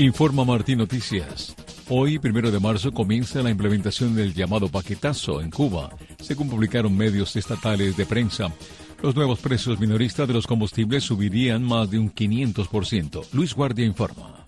Informa 0.00 0.46
Martín 0.46 0.78
Noticias. 0.78 1.54
Hoy, 1.90 2.18
primero 2.18 2.50
de 2.50 2.58
marzo, 2.58 2.90
comienza 2.90 3.42
la 3.42 3.50
implementación 3.50 4.14
del 4.14 4.32
llamado 4.32 4.70
paquetazo 4.70 5.42
en 5.42 5.50
Cuba, 5.50 5.90
según 6.18 6.48
publicaron 6.48 6.96
medios 6.96 7.36
estatales 7.36 7.98
de 7.98 8.06
prensa. 8.06 8.50
Los 9.02 9.14
nuevos 9.14 9.40
precios 9.40 9.78
minoristas 9.78 10.26
de 10.26 10.32
los 10.32 10.46
combustibles 10.46 11.04
subirían 11.04 11.62
más 11.62 11.90
de 11.90 11.98
un 11.98 12.14
500%. 12.14 13.26
Luis 13.34 13.52
Guardia 13.52 13.84
informa. 13.84 14.39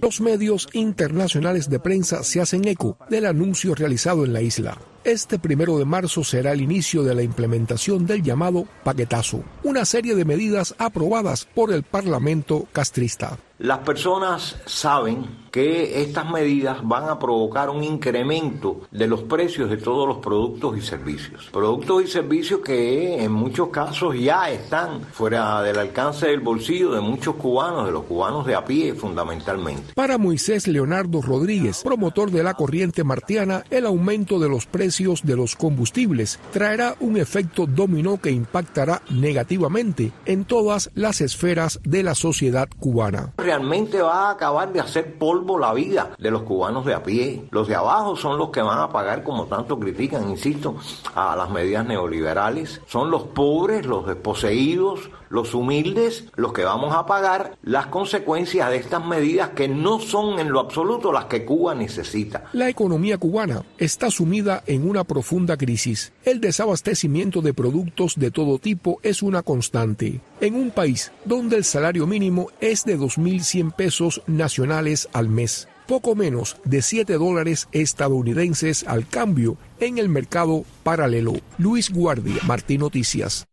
Los 0.00 0.20
medios 0.20 0.68
internacionales 0.74 1.68
de 1.68 1.80
prensa 1.80 2.22
se 2.22 2.40
hacen 2.40 2.66
eco 2.68 2.96
del 3.10 3.26
anuncio 3.26 3.74
realizado 3.74 4.24
en 4.24 4.32
la 4.32 4.40
isla. 4.40 4.78
Este 5.02 5.40
primero 5.40 5.76
de 5.76 5.84
marzo 5.84 6.22
será 6.22 6.52
el 6.52 6.60
inicio 6.60 7.02
de 7.02 7.16
la 7.16 7.22
implementación 7.22 8.06
del 8.06 8.22
llamado 8.22 8.66
paquetazo, 8.84 9.42
una 9.64 9.84
serie 9.84 10.14
de 10.14 10.24
medidas 10.24 10.74
aprobadas 10.78 11.46
por 11.46 11.72
el 11.72 11.82
Parlamento 11.82 12.68
castrista. 12.72 13.38
Las 13.58 13.78
personas 13.78 14.56
saben 14.66 15.47
que 15.58 16.02
estas 16.02 16.30
medidas 16.30 16.86
van 16.86 17.08
a 17.08 17.18
provocar 17.18 17.68
un 17.68 17.82
incremento 17.82 18.82
de 18.92 19.08
los 19.08 19.22
precios 19.22 19.68
de 19.68 19.76
todos 19.76 20.06
los 20.06 20.18
productos 20.18 20.78
y 20.78 20.82
servicios. 20.82 21.48
Productos 21.52 22.04
y 22.04 22.06
servicios 22.06 22.60
que 22.60 23.24
en 23.24 23.32
muchos 23.32 23.70
casos 23.70 24.16
ya 24.16 24.48
están 24.50 25.00
fuera 25.10 25.60
del 25.62 25.80
alcance 25.80 26.28
del 26.28 26.38
bolsillo 26.38 26.92
de 26.92 27.00
muchos 27.00 27.34
cubanos, 27.34 27.86
de 27.86 27.90
los 27.90 28.04
cubanos 28.04 28.46
de 28.46 28.54
a 28.54 28.64
pie 28.64 28.94
fundamentalmente. 28.94 29.94
Para 29.94 30.16
Moisés 30.16 30.68
Leonardo 30.68 31.22
Rodríguez, 31.22 31.82
promotor 31.82 32.30
de 32.30 32.44
la 32.44 32.54
corriente 32.54 33.02
martiana, 33.02 33.64
el 33.68 33.84
aumento 33.86 34.38
de 34.38 34.48
los 34.48 34.66
precios 34.66 35.22
de 35.24 35.34
los 35.34 35.56
combustibles 35.56 36.38
traerá 36.52 36.94
un 37.00 37.16
efecto 37.16 37.66
dominó 37.66 38.20
que 38.20 38.30
impactará 38.30 39.02
negativamente 39.10 40.12
en 40.24 40.44
todas 40.44 40.92
las 40.94 41.20
esferas 41.20 41.80
de 41.82 42.04
la 42.04 42.14
sociedad 42.14 42.68
cubana 42.78 43.32
realmente 43.48 44.02
va 44.02 44.28
a 44.28 44.30
acabar 44.32 44.70
de 44.70 44.80
hacer 44.80 45.16
polvo 45.16 45.47
la 45.56 45.72
vida 45.72 46.10
de 46.18 46.30
los 46.30 46.42
cubanos 46.42 46.84
de 46.84 46.94
a 46.94 47.02
pie. 47.02 47.44
Los 47.52 47.68
de 47.68 47.76
abajo 47.76 48.16
son 48.16 48.36
los 48.36 48.50
que 48.50 48.60
van 48.60 48.80
a 48.80 48.90
pagar, 48.90 49.22
como 49.22 49.46
tanto 49.46 49.78
critican, 49.78 50.28
insisto, 50.28 50.76
a 51.14 51.36
las 51.36 51.48
medidas 51.50 51.86
neoliberales. 51.86 52.80
Son 52.86 53.10
los 53.10 53.22
pobres, 53.22 53.86
los 53.86 54.06
desposeídos, 54.06 55.10
los 55.30 55.54
humildes, 55.54 56.26
los 56.36 56.52
que 56.52 56.64
vamos 56.64 56.94
a 56.94 57.06
pagar 57.06 57.56
las 57.62 57.86
consecuencias 57.86 58.70
de 58.70 58.76
estas 58.76 59.04
medidas 59.04 59.50
que 59.50 59.68
no 59.68 60.00
son 60.00 60.38
en 60.38 60.50
lo 60.50 60.60
absoluto 60.60 61.12
las 61.12 61.26
que 61.26 61.44
Cuba 61.44 61.74
necesita. 61.74 62.44
La 62.52 62.68
economía 62.68 63.18
cubana 63.18 63.62
está 63.78 64.10
sumida 64.10 64.62
en 64.66 64.88
una 64.88 65.04
profunda 65.04 65.56
crisis. 65.56 66.12
El 66.24 66.40
desabastecimiento 66.40 67.40
de 67.42 67.54
productos 67.54 68.14
de 68.16 68.30
todo 68.30 68.58
tipo 68.58 69.00
es 69.02 69.22
una 69.22 69.42
constante. 69.42 70.20
En 70.40 70.54
un 70.54 70.70
país 70.70 71.12
donde 71.24 71.56
el 71.56 71.64
salario 71.64 72.06
mínimo 72.06 72.48
es 72.60 72.84
de 72.84 72.98
2.100 72.98 73.72
pesos 73.74 74.22
nacionales 74.26 75.08
al 75.12 75.27
mes 75.28 75.68
poco 75.88 76.14
menos 76.14 76.58
de 76.64 76.82
7 76.82 77.14
dólares 77.14 77.66
estadounidenses 77.72 78.84
al 78.86 79.08
cambio 79.08 79.56
en 79.80 79.98
el 79.98 80.08
mercado 80.08 80.64
paralelo. 80.82 81.32
Luis 81.56 81.90
Guardia, 81.90 82.36
Martín 82.46 82.80
Noticias. 82.80 83.46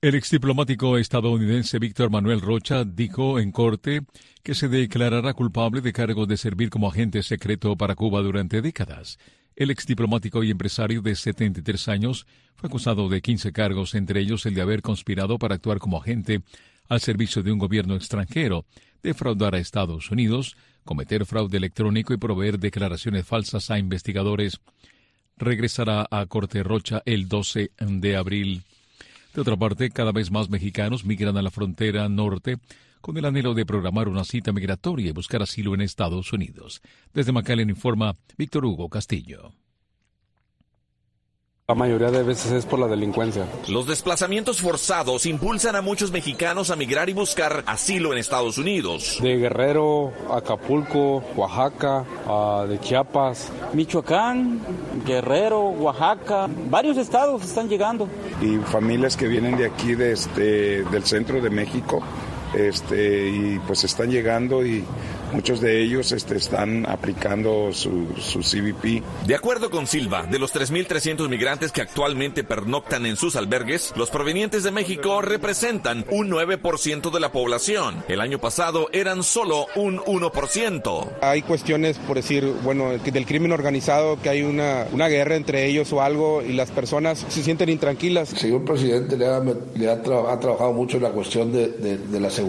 El 0.00 0.14
exdiplomático 0.14 0.98
estadounidense 0.98 1.78
Víctor 1.78 2.10
Manuel 2.10 2.40
Rocha 2.40 2.84
dijo 2.84 3.38
en 3.38 3.52
corte 3.52 4.02
que 4.42 4.54
se 4.54 4.68
declarará 4.68 5.34
culpable 5.34 5.80
de 5.80 5.92
cargos 5.92 6.28
de 6.28 6.36
servir 6.36 6.70
como 6.70 6.88
agente 6.88 7.22
secreto 7.22 7.76
para 7.76 7.94
Cuba 7.94 8.22
durante 8.22 8.62
décadas. 8.62 9.18
El 9.54 9.70
exdiplomático 9.70 10.44
y 10.44 10.50
empresario 10.50 11.02
de 11.02 11.14
73 11.14 11.88
años 11.88 12.26
fue 12.54 12.68
acusado 12.68 13.08
de 13.08 13.20
15 13.20 13.52
cargos, 13.52 13.94
entre 13.94 14.20
ellos 14.20 14.46
el 14.46 14.54
de 14.54 14.60
haber 14.60 14.82
conspirado 14.82 15.38
para 15.38 15.54
actuar 15.54 15.78
como 15.78 15.98
agente 15.98 16.42
al 16.88 17.00
servicio 17.00 17.42
de 17.42 17.52
un 17.52 17.58
gobierno 17.58 17.96
extranjero, 17.96 18.66
defraudar 19.02 19.54
a 19.54 19.58
Estados 19.58 20.10
Unidos, 20.10 20.56
cometer 20.86 21.26
fraude 21.26 21.58
electrónico 21.58 22.14
y 22.14 22.16
proveer 22.16 22.58
declaraciones 22.58 23.26
falsas 23.26 23.70
a 23.70 23.78
investigadores. 23.78 24.60
Regresará 25.36 26.06
a 26.10 26.24
Corte 26.24 26.62
Rocha 26.62 27.02
el 27.04 27.28
12 27.28 27.72
de 27.78 28.16
abril. 28.16 28.62
De 29.34 29.42
otra 29.42 29.56
parte, 29.58 29.90
cada 29.90 30.12
vez 30.12 30.30
más 30.30 30.48
mexicanos 30.48 31.04
migran 31.04 31.36
a 31.36 31.42
la 31.42 31.50
frontera 31.50 32.08
norte 32.08 32.56
con 33.02 33.18
el 33.18 33.26
anhelo 33.26 33.52
de 33.52 33.66
programar 33.66 34.08
una 34.08 34.24
cita 34.24 34.52
migratoria 34.52 35.10
y 35.10 35.12
buscar 35.12 35.42
asilo 35.42 35.74
en 35.74 35.82
Estados 35.82 36.32
Unidos. 36.32 36.80
Desde 37.12 37.32
McAllen 37.32 37.68
informa 37.68 38.16
Víctor 38.38 38.64
Hugo 38.64 38.88
Castillo. 38.88 39.52
La 41.68 41.74
mayoría 41.74 42.12
de 42.12 42.22
veces 42.22 42.52
es 42.52 42.64
por 42.64 42.78
la 42.78 42.86
delincuencia. 42.86 43.44
Los 43.66 43.88
desplazamientos 43.88 44.60
forzados 44.60 45.26
impulsan 45.26 45.74
a 45.74 45.82
muchos 45.82 46.12
mexicanos 46.12 46.70
a 46.70 46.76
migrar 46.76 47.08
y 47.10 47.12
buscar 47.12 47.64
asilo 47.66 48.12
en 48.12 48.18
Estados 48.18 48.56
Unidos. 48.56 49.18
De 49.20 49.36
Guerrero, 49.36 50.12
Acapulco, 50.30 51.24
Oaxaca, 51.34 52.04
de 52.68 52.78
Chiapas. 52.78 53.50
Michoacán, 53.72 54.60
Guerrero, 55.04 55.70
Oaxaca, 55.70 56.48
varios 56.70 56.98
estados 56.98 57.42
están 57.42 57.68
llegando. 57.68 58.06
Y 58.40 58.58
familias 58.58 59.16
que 59.16 59.26
vienen 59.26 59.56
de 59.56 59.66
aquí, 59.66 59.96
de 59.96 60.12
este, 60.12 60.84
del 60.84 61.02
centro 61.02 61.40
de 61.40 61.50
México, 61.50 62.00
este, 62.56 63.28
y 63.28 63.60
pues 63.66 63.84
están 63.84 64.10
llegando 64.10 64.64
y 64.64 64.84
Muchos 65.32 65.60
de 65.60 65.82
ellos 65.82 66.12
este, 66.12 66.36
están 66.36 66.86
aplicando 66.88 67.70
su, 67.72 68.06
su 68.18 68.40
CBP. 68.40 69.02
De 69.26 69.34
acuerdo 69.34 69.70
con 69.70 69.86
Silva, 69.86 70.22
de 70.24 70.38
los 70.38 70.54
3.300 70.54 71.28
migrantes 71.28 71.72
que 71.72 71.82
actualmente 71.82 72.44
pernoctan 72.44 73.06
en 73.06 73.16
sus 73.16 73.34
albergues, 73.34 73.92
los 73.96 74.10
provenientes 74.10 74.62
de 74.62 74.70
México 74.70 75.20
representan 75.22 76.04
un 76.10 76.30
9% 76.30 77.10
de 77.10 77.20
la 77.20 77.32
población. 77.32 78.04
El 78.08 78.20
año 78.20 78.38
pasado 78.38 78.88
eran 78.92 79.24
solo 79.24 79.66
un 79.74 79.98
1%. 79.98 81.08
Hay 81.20 81.42
cuestiones, 81.42 81.98
por 81.98 82.16
decir, 82.16 82.46
bueno, 82.62 82.90
del 82.96 83.26
crimen 83.26 83.52
organizado, 83.52 84.20
que 84.22 84.28
hay 84.28 84.42
una, 84.42 84.86
una 84.92 85.08
guerra 85.08 85.34
entre 85.34 85.66
ellos 85.66 85.92
o 85.92 86.02
algo 86.02 86.40
y 86.40 86.52
las 86.52 86.70
personas 86.70 87.26
se 87.28 87.42
sienten 87.42 87.68
intranquilas. 87.68 88.32
El 88.32 88.38
señor 88.38 88.64
presidente 88.64 89.16
le 89.16 89.26
ha, 89.26 89.42
le 89.74 89.90
ha, 89.90 90.00
trabajado 90.02 90.72
mucho 90.72 90.98
en 90.98 91.02
la 91.02 91.10
cuestión 91.10 91.52
de, 91.52 91.68
de, 91.68 91.98
de, 91.98 92.20
la 92.20 92.30
seguridad, 92.30 92.45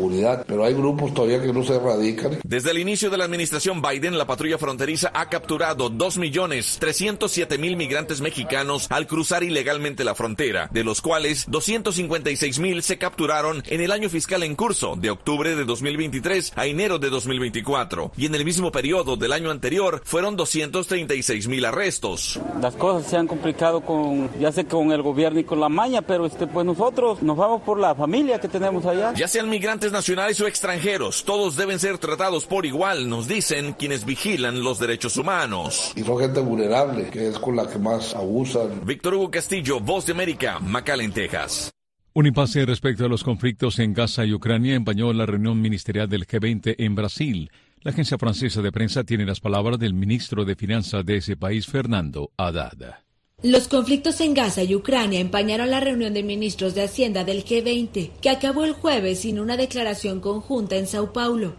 pero 0.47 0.63
hay 0.63 0.73
grupos 0.73 1.13
todavía 1.13 1.41
que 1.41 1.51
no 1.51 1.63
se 1.63 1.75
erradican. 1.75 2.39
Desde 2.43 2.67
desde 2.67 2.75
el 2.75 2.81
inicio 2.81 3.09
de 3.09 3.17
la 3.17 3.23
administración 3.23 3.81
Biden, 3.81 4.17
la 4.17 4.27
patrulla 4.27 4.57
fronteriza 4.57 5.09
ha 5.13 5.29
capturado 5.29 5.89
2.307.000 5.89 7.77
migrantes 7.77 8.19
mexicanos 8.19 8.87
al 8.89 9.07
cruzar 9.07 9.41
ilegalmente 9.41 10.03
la 10.03 10.15
frontera, 10.15 10.67
de 10.73 10.83
los 10.83 10.99
cuales 10.99 11.47
256.000 11.47 12.81
se 12.81 12.97
capturaron 12.97 13.63
en 13.67 13.79
el 13.79 13.93
año 13.93 14.09
fiscal 14.09 14.43
en 14.43 14.57
curso, 14.57 14.97
de 14.97 15.11
octubre 15.11 15.55
de 15.55 15.63
2023 15.63 16.51
a 16.57 16.65
enero 16.65 16.99
de 16.99 17.09
2024. 17.09 18.11
Y 18.17 18.25
en 18.25 18.35
el 18.35 18.43
mismo 18.43 18.69
periodo 18.69 19.15
del 19.15 19.31
año 19.31 19.49
anterior 19.49 20.01
fueron 20.03 20.37
236.000 20.37 21.67
arrestos. 21.67 22.41
Las 22.61 22.75
cosas 22.75 23.09
se 23.09 23.15
han 23.15 23.27
complicado 23.27 23.79
con, 23.79 24.29
ya 24.41 24.51
sé, 24.51 24.65
con 24.65 24.91
el 24.91 25.01
gobierno 25.01 25.39
y 25.39 25.45
con 25.45 25.61
la 25.61 25.69
maña, 25.69 26.01
pero 26.01 26.25
este, 26.25 26.47
pues 26.47 26.65
nosotros 26.65 27.21
nos 27.21 27.37
vamos 27.37 27.61
por 27.61 27.79
la 27.79 27.95
familia 27.95 28.41
que 28.41 28.49
tenemos 28.49 28.85
allá. 28.85 29.13
Ya 29.13 29.29
sean 29.29 29.49
migrantes 29.49 29.86
nacionales 29.93 30.41
o 30.41 30.47
extranjeros, 30.47 31.23
todos 31.23 31.55
deben 31.55 31.79
ser 31.79 31.97
tratados 31.97 32.45
por 32.45 32.57
por 32.57 32.65
igual, 32.65 33.07
nos 33.07 33.27
dicen 33.27 33.73
quienes 33.73 34.03
vigilan 34.03 34.63
los 34.63 34.79
derechos 34.79 35.15
humanos. 35.15 35.93
Y 35.95 36.01
son 36.01 36.17
gente 36.17 36.39
vulnerable, 36.39 37.07
que 37.11 37.27
es 37.27 37.37
con 37.37 37.55
la 37.55 37.69
que 37.69 37.77
más 37.77 38.15
abusan. 38.15 38.83
Víctor 38.83 39.13
Hugo 39.13 39.29
Castillo, 39.29 39.79
Voz 39.79 40.07
de 40.07 40.13
América, 40.13 40.59
McAllen, 40.59 41.11
Texas. 41.11 41.69
Un 42.13 42.25
impasse 42.25 42.65
respecto 42.65 43.05
a 43.05 43.07
los 43.07 43.23
conflictos 43.23 43.77
en 43.77 43.93
Gaza 43.93 44.25
y 44.25 44.33
Ucrania 44.33 44.73
empañó 44.73 45.13
la 45.13 45.27
reunión 45.27 45.61
ministerial 45.61 46.09
del 46.09 46.25
G20 46.25 46.73
en 46.79 46.95
Brasil. 46.95 47.51
La 47.83 47.91
agencia 47.91 48.17
francesa 48.17 48.63
de 48.63 48.71
prensa 48.71 49.03
tiene 49.03 49.27
las 49.27 49.39
palabras 49.39 49.77
del 49.77 49.93
ministro 49.93 50.45
de 50.45 50.55
Finanzas 50.55 51.05
de 51.05 51.17
ese 51.17 51.37
país, 51.37 51.67
Fernando 51.67 52.31
Haddad. 52.37 53.06
Los 53.43 53.67
conflictos 53.67 54.19
en 54.21 54.33
Gaza 54.33 54.63
y 54.63 54.73
Ucrania 54.73 55.19
empañaron 55.19 55.69
la 55.69 55.79
reunión 55.79 56.11
de 56.11 56.23
ministros 56.23 56.73
de 56.73 56.81
Hacienda 56.81 57.23
del 57.23 57.45
G20, 57.45 58.13
que 58.19 58.31
acabó 58.31 58.65
el 58.65 58.73
jueves 58.73 59.19
sin 59.19 59.39
una 59.39 59.55
declaración 59.55 60.21
conjunta 60.21 60.75
en 60.75 60.87
Sao 60.87 61.13
Paulo. 61.13 61.53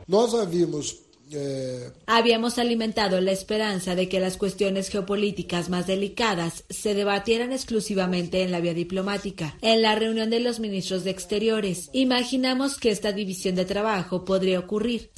Eh, 1.31 1.93
habíamos 2.07 2.59
alimentado 2.59 3.21
la 3.21 3.31
esperanza 3.31 3.95
de 3.95 4.09
que 4.09 4.19
las 4.19 4.37
cuestiones 4.37 4.89
geopolíticas 4.89 5.69
más 5.69 5.87
delicadas 5.87 6.65
se 6.69 6.95
debatieran 6.95 7.53
exclusivamente 7.53 8.43
en 8.43 8.51
la 8.51 8.59
vía 8.59 8.75
diplomática. 8.75 9.57
En 9.61 9.81
la 9.81 9.95
reunión 9.95 10.31
de 10.31 10.41
los 10.41 10.59
ministros 10.59 11.05
de 11.05 11.11
Exteriores, 11.11 11.91
imaginamos 11.93 12.77
que 12.77 12.91
esta 12.91 13.13
división 13.13 13.55
de 13.55 13.67
trabajo 13.67 14.25
podría 14.25 14.59
ocurrir. 14.59 15.11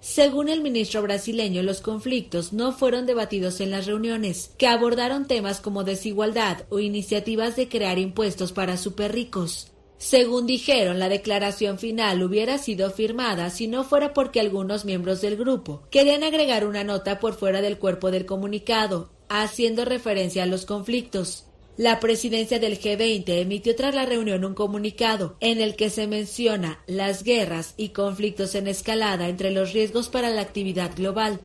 Según 0.00 0.48
el 0.48 0.62
ministro 0.62 1.02
brasileño, 1.02 1.62
los 1.62 1.80
conflictos 1.80 2.52
no 2.52 2.72
fueron 2.72 3.04
debatidos 3.04 3.60
en 3.60 3.70
las 3.70 3.86
reuniones, 3.86 4.52
que 4.56 4.66
abordaron 4.66 5.26
temas 5.26 5.60
como 5.60 5.84
desigualdad 5.84 6.64
o 6.70 6.78
iniciativas 6.78 7.54
de 7.56 7.68
crear 7.68 7.98
impuestos 7.98 8.52
para 8.52 8.76
superricos. 8.76 9.72
Según 9.98 10.46
dijeron, 10.46 10.98
la 10.98 11.08
declaración 11.08 11.78
final 11.78 12.22
hubiera 12.24 12.58
sido 12.58 12.90
firmada 12.90 13.50
si 13.50 13.68
no 13.68 13.84
fuera 13.84 14.12
porque 14.12 14.40
algunos 14.40 14.84
miembros 14.84 15.20
del 15.20 15.36
grupo 15.36 15.82
querían 15.90 16.24
agregar 16.24 16.66
una 16.66 16.82
nota 16.82 17.20
por 17.20 17.34
fuera 17.34 17.60
del 17.60 17.78
cuerpo 17.78 18.10
del 18.10 18.26
comunicado, 18.26 19.10
haciendo 19.28 19.84
referencia 19.84 20.42
a 20.42 20.46
los 20.46 20.66
conflictos. 20.66 21.44
La 21.76 22.00
presidencia 22.00 22.58
del 22.58 22.78
G20 22.78 23.24
emitió 23.40 23.74
tras 23.74 23.94
la 23.94 24.04
reunión 24.04 24.44
un 24.44 24.54
comunicado 24.54 25.36
en 25.40 25.60
el 25.60 25.74
que 25.74 25.88
se 25.88 26.06
menciona 26.06 26.80
las 26.86 27.24
guerras 27.24 27.74
y 27.78 27.90
conflictos 27.90 28.54
en 28.54 28.68
escalada 28.68 29.28
entre 29.28 29.50
los 29.50 29.72
riesgos 29.72 30.08
para 30.08 30.28
la 30.28 30.42
actividad 30.42 30.94
global. 30.94 31.40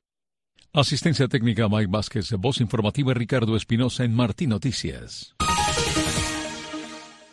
Asistencia 0.73 1.27
técnica 1.27 1.69
Mike 1.69 1.87
Vázquez, 1.89 2.31
voz 2.33 2.59
informativa 2.59 3.13
Ricardo 3.13 3.55
Espinosa 3.55 4.03
en 4.03 4.13
Martín 4.13 4.49
Noticias. 4.49 5.33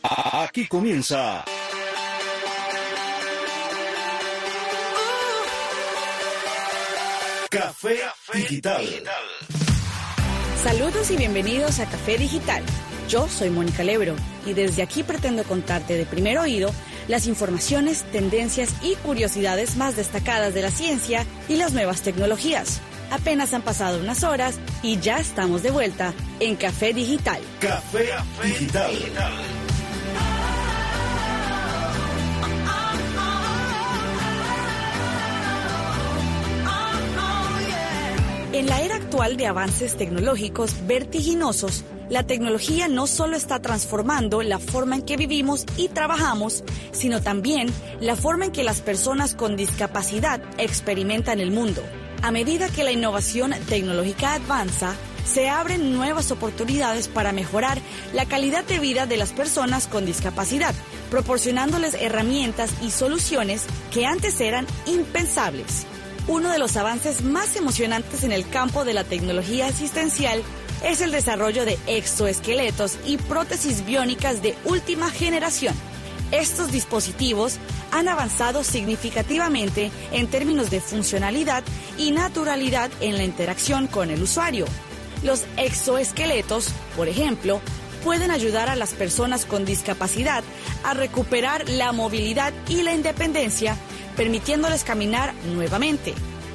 Aquí 0.03 0.67
comienza. 0.69 1.45
Café 7.51 7.97
Digital. 8.35 8.85
Saludos 10.65 11.11
y 11.11 11.19
bienvenidos 11.19 11.79
a 11.79 11.85
Café 11.85 12.17
Digital. 12.17 12.63
Yo 13.07 13.29
soy 13.29 13.51
Mónica 13.51 13.85
Lebro 13.85 14.17
y 14.47 14.55
desde 14.55 14.81
aquí 14.83 15.03
pretendo 15.03 15.45
contarte 15.45 15.95
de 15.95 16.07
primer 16.07 16.39
oído 16.39 16.71
las 17.07 17.27
informaciones, 17.27 18.05
tendencias 18.05 18.71
y 18.83 18.95
curiosidades 18.95 19.77
más 19.77 19.95
destacadas 19.95 20.55
de 20.55 20.63
la 20.63 20.71
ciencia 20.71 21.27
y 21.51 21.57
las 21.57 21.75
nuevas 21.75 22.01
tecnologías. 22.01 22.81
Apenas 23.11 23.53
han 23.53 23.61
pasado 23.61 24.01
unas 24.01 24.25
horas 24.25 24.59
y 24.83 24.99
ya 25.01 25.19
estamos 25.19 25.63
de 25.63 25.71
vuelta 25.71 26.15
en 26.41 26.57
Café 26.57 26.95
Digital. 26.95 27.43
Café 27.61 28.09
Digital. 28.43 28.95
En 38.55 38.69
la 38.69 38.83
era 38.83 38.95
actual 38.95 39.37
de 39.37 39.49
avances 39.49 39.97
tecnológicos 39.97 40.87
vertiginosos, 40.87 41.83
la 42.09 42.23
tecnología 42.23 42.87
no 42.87 43.09
solo 43.09 43.37
está 43.37 43.61
transformando 43.61 44.43
la 44.43 44.61
forma 44.61 44.95
en 44.95 45.03
que 45.03 45.17
vivimos 45.17 45.67
y 45.77 45.89
trabajamos, 45.89 46.63
sino 46.93 47.21
también 47.21 47.67
la 47.99 48.15
forma 48.15 48.45
en 48.45 48.53
que 48.53 48.63
las 48.63 48.81
personas 48.81 49.35
con 49.35 49.57
discapacidad 49.57 50.41
experimentan 50.57 51.41
el 51.41 51.51
mundo. 51.51 51.83
A 52.23 52.31
medida 52.31 52.69
que 52.69 52.85
la 52.85 52.93
innovación 52.93 53.55
tecnológica 53.69 54.35
avanza, 54.35 54.95
se 55.25 55.49
abren 55.49 55.93
nuevas 55.93 56.31
oportunidades 56.31 57.09
para 57.09 57.33
mejorar 57.33 57.81
la 58.13 58.27
calidad 58.27 58.63
de 58.63 58.79
vida 58.79 59.07
de 59.07 59.17
las 59.17 59.33
personas 59.33 59.89
con 59.89 60.07
discapacidad, 60.07 60.77
proporcionándoles 61.11 61.95
herramientas 61.95 62.71
y 62.83 62.93
soluciones 62.93 63.65
que 63.93 64.07
antes 64.07 64.41
eran 64.41 64.65
impensables. 64.87 65.87
Uno 66.27 66.51
de 66.51 66.59
los 66.59 66.77
avances 66.79 67.23
más 67.23 67.55
emocionantes 67.55 68.25
en 68.25 68.33
el 68.33 68.49
campo 68.49 68.87
de 68.87 68.95
la 68.95 69.05
tecnología 69.05 69.67
asistencial 69.67 70.43
es 70.83 71.03
el 71.03 71.11
desarrollo 71.11 71.67
de 71.67 71.79
exoesqueletos 71.87 72.99
y 73.05 73.19
prótesis 73.19 73.85
biónicas 73.85 74.41
de 74.41 74.57
última 74.65 75.11
generación. 75.11 75.75
Estos 76.31 76.73
dispositivos 76.73 77.59
han 77.93 78.09
avanzado 78.09 78.65
significativamente 78.65 79.91
en 80.13 80.27
términos 80.27 80.71
de 80.71 80.81
funcionalidad 80.81 81.63
y 81.99 82.13
naturalidad 82.13 82.91
en 83.01 83.19
la 83.19 83.25
interacción 83.25 83.87
con 83.87 84.11
el 84.11 84.23
usuario. 84.23 84.65
Los 85.23 85.45
exoesqueletos, 85.59 86.69
por 86.97 87.07
ejemplo, 87.07 87.61
pueden 88.03 88.31
ayudar 88.31 88.71
a 88.71 88.77
las 88.77 88.95
personas 88.95 89.45
con 89.45 89.67
discapacidad 89.67 90.43
a 90.85 90.95
recuperar 90.95 91.69
la 91.69 91.93
movilidad 91.93 92.55
y 92.69 92.83
la 92.83 92.95
independencia 92.95 93.77
permitiéndoles 94.17 94.85
caminar 94.85 95.35
nuevamente. 95.55 96.15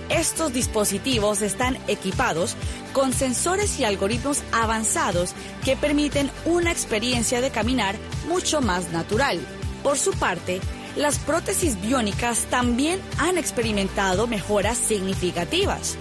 Estos 0.09 0.53
dispositivos 0.53 1.41
están 1.41 1.77
equipados 1.87 2.55
con 2.93 3.13
sensores 3.13 3.79
y 3.79 3.83
algoritmos 3.83 4.41
avanzados 4.51 5.33
que 5.63 5.77
permiten 5.77 6.31
una 6.45 6.71
experiencia 6.71 7.41
de 7.41 7.51
caminar 7.51 7.95
mucho 8.27 8.61
más 8.61 8.91
natural. 8.91 9.39
Por 9.83 9.97
su 9.97 10.11
parte, 10.13 10.61
las 10.95 11.19
prótesis 11.19 11.79
biónicas 11.79 12.45
también 12.49 12.99
han 13.19 13.37
experimentado 13.37 14.25
mejoras 14.25 14.77
significativas. 14.77 15.95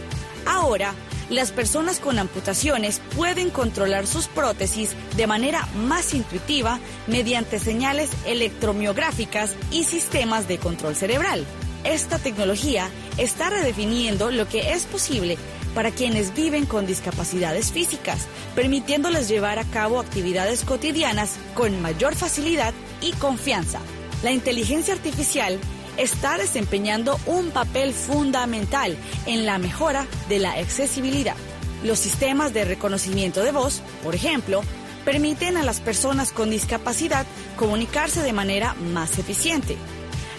Ahora, 0.46 0.94
las 1.30 1.52
personas 1.52 2.00
con 2.00 2.18
amputaciones 2.18 3.00
pueden 3.16 3.50
controlar 3.50 4.06
sus 4.06 4.28
prótesis 4.28 4.94
de 5.16 5.26
manera 5.26 5.66
más 5.76 6.14
intuitiva 6.14 6.78
mediante 7.06 7.58
señales 7.58 8.10
electromiográficas 8.26 9.54
y 9.70 9.84
sistemas 9.84 10.48
de 10.48 10.58
control 10.58 10.96
cerebral. 10.96 11.44
Esta 11.84 12.18
tecnología 12.18 12.88
está 13.18 13.50
redefiniendo 13.50 14.30
lo 14.30 14.48
que 14.48 14.72
es 14.72 14.84
posible 14.84 15.38
para 15.74 15.90
quienes 15.90 16.34
viven 16.34 16.66
con 16.66 16.86
discapacidades 16.86 17.72
físicas, 17.72 18.26
permitiéndoles 18.54 19.28
llevar 19.28 19.58
a 19.58 19.64
cabo 19.64 20.00
actividades 20.00 20.64
cotidianas 20.64 21.36
con 21.54 21.80
mayor 21.80 22.14
facilidad 22.16 22.74
y 23.00 23.12
confianza. 23.12 23.78
La 24.22 24.32
inteligencia 24.32 24.94
artificial 24.94 25.60
está 25.98 26.38
desempeñando 26.38 27.18
un 27.26 27.50
papel 27.50 27.92
fundamental 27.92 28.96
en 29.26 29.44
la 29.44 29.58
mejora 29.58 30.06
de 30.28 30.38
la 30.38 30.52
accesibilidad. 30.52 31.36
Los 31.84 31.98
sistemas 31.98 32.54
de 32.54 32.64
reconocimiento 32.64 33.42
de 33.42 33.52
voz, 33.52 33.82
por 34.02 34.14
ejemplo, 34.14 34.62
permiten 35.04 35.56
a 35.56 35.62
las 35.62 35.80
personas 35.80 36.32
con 36.32 36.50
discapacidad 36.50 37.26
comunicarse 37.56 38.22
de 38.22 38.32
manera 38.32 38.74
más 38.74 39.18
eficiente. 39.18 39.76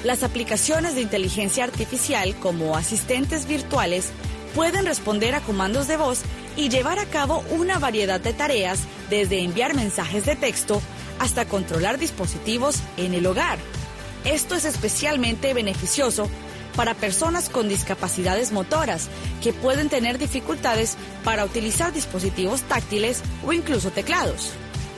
Las 0.03 0.23
aplicaciones 0.23 0.95
de 0.95 1.01
inteligencia 1.01 1.65
artificial 1.65 2.35
como 2.35 2.77
asistentes 2.77 3.45
virtuales 3.45 4.11
pueden 4.55 4.85
responder 4.85 5.35
a 5.35 5.41
comandos 5.41 5.87
de 5.87 5.97
voz 5.97 6.21
y 6.55 6.69
llevar 6.69 6.99
a 6.99 7.05
cabo 7.05 7.43
una 7.51 7.79
variedad 7.79 8.19
de 8.19 8.33
tareas 8.33 8.79
desde 9.09 9.41
enviar 9.41 9.75
mensajes 9.75 10.25
de 10.25 10.35
texto 10.35 10.81
hasta 11.19 11.45
controlar 11.45 11.97
dispositivos 11.97 12.77
en 12.97 13.13
el 13.13 13.25
hogar. 13.25 13.59
Esto 14.25 14.55
es 14.55 14.65
especialmente 14.65 15.53
beneficioso 15.53 16.29
para 16.75 16.93
personas 16.93 17.49
con 17.49 17.67
discapacidades 17.67 18.51
motoras 18.51 19.09
que 19.41 19.53
pueden 19.53 19.89
tener 19.89 20.17
dificultades 20.17 20.97
para 21.23 21.45
utilizar 21.45 21.91
dispositivos 21.93 22.61
táctiles 22.63 23.21
o 23.45 23.53
incluso 23.53 23.91
teclados. 23.91 24.51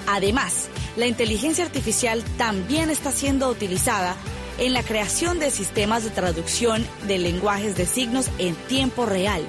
Además, 0.08 0.68
la 0.98 1.08
inteligencia 1.08 1.66
artificial 1.66 2.24
también 2.38 2.90
está 2.90 3.12
siendo 3.12 3.50
utilizada 3.50 4.16
en 4.58 4.74
la 4.74 4.84
creación 4.84 5.40
de 5.40 5.50
sistemas 5.50 6.04
de 6.04 6.10
traducción 6.10 6.86
de 7.08 7.18
lenguajes 7.18 7.76
de 7.78 7.86
signos 7.86 8.28
en 8.38 8.56
tiempo 8.56 9.06
real. 9.06 9.44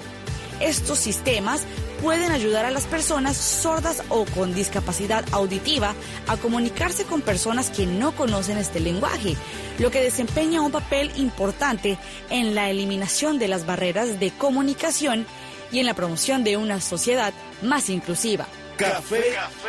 Estos 0.61 0.99
sistemas 0.99 1.63
pueden 2.03 2.33
ayudar 2.33 2.65
a 2.65 2.71
las 2.71 2.87
personas 2.87 3.37
sordas 3.37 4.03
o 4.09 4.25
con 4.25 4.53
discapacidad 4.55 5.25
auditiva 5.31 5.95
a 6.27 6.37
comunicarse 6.37 7.05
con 7.05 7.23
personas 7.23 7.71
que 7.71 7.87
no 7.87 8.13
conocen 8.17 8.59
este 8.59 8.81
lenguaje, 8.81 9.37
lo 9.79 9.91
que 9.93 10.03
desempeña 10.03 10.63
un 10.63 10.73
papel 10.73 11.13
importante 11.17 11.97
en 12.29 12.57
la 12.57 12.71
eliminación 12.71 13.39
de 13.39 13.47
las 13.47 13.67
barreras 13.67 14.19
de 14.19 14.33
comunicación 14.33 15.27
y 15.71 15.79
en 15.79 15.87
la 15.87 15.95
promoción 15.95 16.43
de 16.43 16.57
una 16.57 16.81
sociedad 16.81 17.33
más 17.63 17.89
inclusiva. 17.89 18.47
Café 18.77 19.23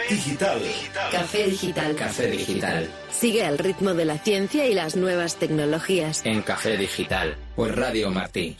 Digital. 0.10 0.62
Café 1.12 1.44
Digital. 1.46 1.96
Café 1.96 2.28
Digital. 2.32 2.90
Sigue 3.12 3.46
el 3.46 3.60
ritmo 3.60 3.94
de 3.94 4.06
la 4.06 4.18
ciencia 4.18 4.66
y 4.66 4.74
las 4.74 4.96
nuevas 4.96 5.36
tecnologías. 5.36 6.22
En 6.26 6.42
Café 6.42 6.78
Digital. 6.78 7.38
Pues 7.56 7.76
Radio 7.76 8.10
Martí. 8.10 8.58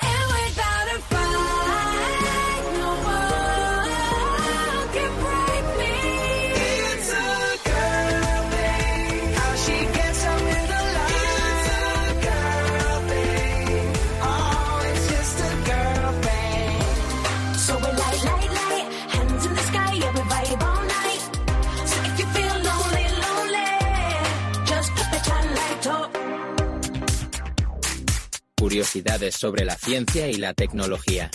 Curiosidades 28.74 29.36
sobre 29.36 29.66
la 29.66 29.76
ciencia 29.76 30.28
y 30.30 30.34
la 30.34 30.56
tecnología. 30.56 31.30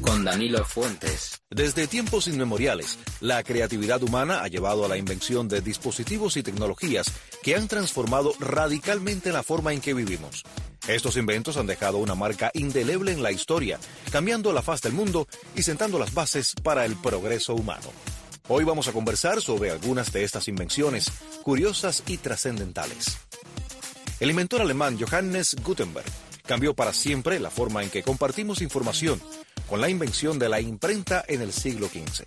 Con 0.00 0.24
Danilo 0.24 0.64
Fuentes. 0.64 1.42
Desde 1.50 1.86
tiempos 1.86 2.28
inmemoriales, 2.28 2.98
la 3.20 3.42
creatividad 3.42 4.02
humana 4.02 4.42
ha 4.42 4.48
llevado 4.48 4.86
a 4.86 4.88
la 4.88 4.96
invención 4.96 5.48
de 5.48 5.60
dispositivos 5.60 6.38
y 6.38 6.42
tecnologías 6.42 7.12
que 7.42 7.56
han 7.56 7.68
transformado 7.68 8.32
radicalmente 8.40 9.32
la 9.32 9.42
forma 9.42 9.74
en 9.74 9.82
que 9.82 9.92
vivimos. 9.92 10.44
Estos 10.88 11.18
inventos 11.18 11.58
han 11.58 11.66
dejado 11.66 11.98
una 11.98 12.14
marca 12.14 12.50
indeleble 12.54 13.12
en 13.12 13.22
la 13.22 13.32
historia, 13.32 13.78
cambiando 14.10 14.50
la 14.54 14.62
faz 14.62 14.80
del 14.80 14.94
mundo 14.94 15.28
y 15.54 15.64
sentando 15.64 15.98
las 15.98 16.14
bases 16.14 16.54
para 16.62 16.86
el 16.86 16.96
progreso 16.96 17.54
humano. 17.54 17.92
Hoy 18.48 18.64
vamos 18.64 18.88
a 18.88 18.92
conversar 18.92 19.42
sobre 19.42 19.70
algunas 19.70 20.10
de 20.10 20.24
estas 20.24 20.48
invenciones, 20.48 21.12
curiosas 21.42 22.02
y 22.06 22.16
trascendentales. 22.16 23.18
El 24.20 24.30
inventor 24.30 24.62
alemán 24.62 24.96
Johannes 24.98 25.54
Gutenberg 25.62 26.10
cambió 26.52 26.74
para 26.74 26.92
siempre 26.92 27.40
la 27.40 27.48
forma 27.48 27.82
en 27.82 27.88
que 27.88 28.02
compartimos 28.02 28.60
información 28.60 29.18
con 29.70 29.80
la 29.80 29.88
invención 29.88 30.38
de 30.38 30.50
la 30.50 30.60
imprenta 30.60 31.24
en 31.26 31.40
el 31.40 31.50
siglo 31.50 31.88
XV. 31.88 32.26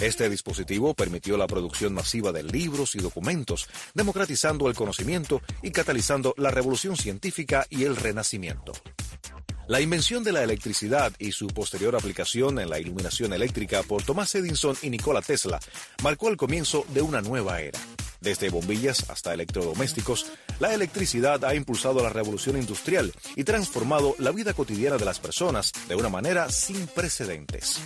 Este 0.00 0.30
dispositivo 0.30 0.94
permitió 0.94 1.36
la 1.36 1.46
producción 1.46 1.92
masiva 1.92 2.32
de 2.32 2.42
libros 2.42 2.94
y 2.94 3.00
documentos, 3.00 3.68
democratizando 3.92 4.66
el 4.66 4.74
conocimiento 4.74 5.42
y 5.62 5.72
catalizando 5.72 6.32
la 6.38 6.50
revolución 6.52 6.96
científica 6.96 7.66
y 7.68 7.84
el 7.84 7.96
renacimiento. 7.96 8.72
La 9.68 9.82
invención 9.82 10.24
de 10.24 10.32
la 10.32 10.42
electricidad 10.42 11.12
y 11.18 11.32
su 11.32 11.48
posterior 11.48 11.96
aplicación 11.96 12.58
en 12.58 12.70
la 12.70 12.80
iluminación 12.80 13.34
eléctrica 13.34 13.82
por 13.82 14.02
Thomas 14.02 14.34
Edison 14.34 14.74
y 14.80 14.88
Nikola 14.88 15.20
Tesla 15.20 15.60
marcó 16.02 16.30
el 16.30 16.38
comienzo 16.38 16.86
de 16.94 17.02
una 17.02 17.20
nueva 17.20 17.60
era. 17.60 17.78
Desde 18.24 18.48
bombillas 18.48 19.10
hasta 19.10 19.34
electrodomésticos, 19.34 20.32
la 20.58 20.72
electricidad 20.72 21.44
ha 21.44 21.54
impulsado 21.54 22.02
la 22.02 22.08
revolución 22.08 22.56
industrial 22.56 23.12
y 23.36 23.44
transformado 23.44 24.14
la 24.18 24.30
vida 24.30 24.54
cotidiana 24.54 24.96
de 24.96 25.04
las 25.04 25.20
personas 25.20 25.72
de 25.88 25.94
una 25.94 26.08
manera 26.08 26.48
sin 26.50 26.86
precedentes. 26.86 27.80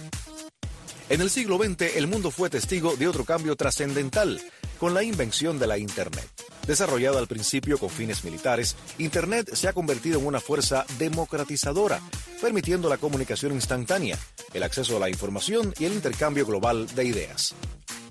En 1.09 1.23
el 1.23 1.29
siglo 1.29 1.59
XX, 1.59 1.97
el 1.97 2.07
mundo 2.07 2.31
fue 2.31 2.51
testigo 2.51 2.95
de 2.95 3.09
otro 3.09 3.25
cambio 3.25 3.57
trascendental 3.57 4.41
con 4.79 4.95
la 4.95 5.03
invención 5.03 5.59
de 5.59 5.67
la 5.67 5.77
Internet. 5.77 6.29
Desarrollada 6.69 7.19
al 7.19 7.27
principio 7.27 7.77
con 7.77 7.91
fines 7.91 8.23
militares, 8.23 8.77
Internet 8.99 9.53
se 9.55 9.67
ha 9.67 9.73
convertido 9.73 10.21
en 10.21 10.27
una 10.27 10.39
fuerza 10.39 10.87
democratizadora, 11.01 12.01
permitiendo 12.41 12.89
la 12.89 12.99
comunicación 12.99 13.55
instantánea, 13.55 14.17
el 14.55 14.63
acceso 14.63 14.99
a 14.99 15.01
la 15.01 15.11
información 15.11 15.75
y 15.81 15.87
el 15.87 15.95
intercambio 15.95 16.47
global 16.47 16.87
de 16.95 17.05
ideas. 17.07 17.57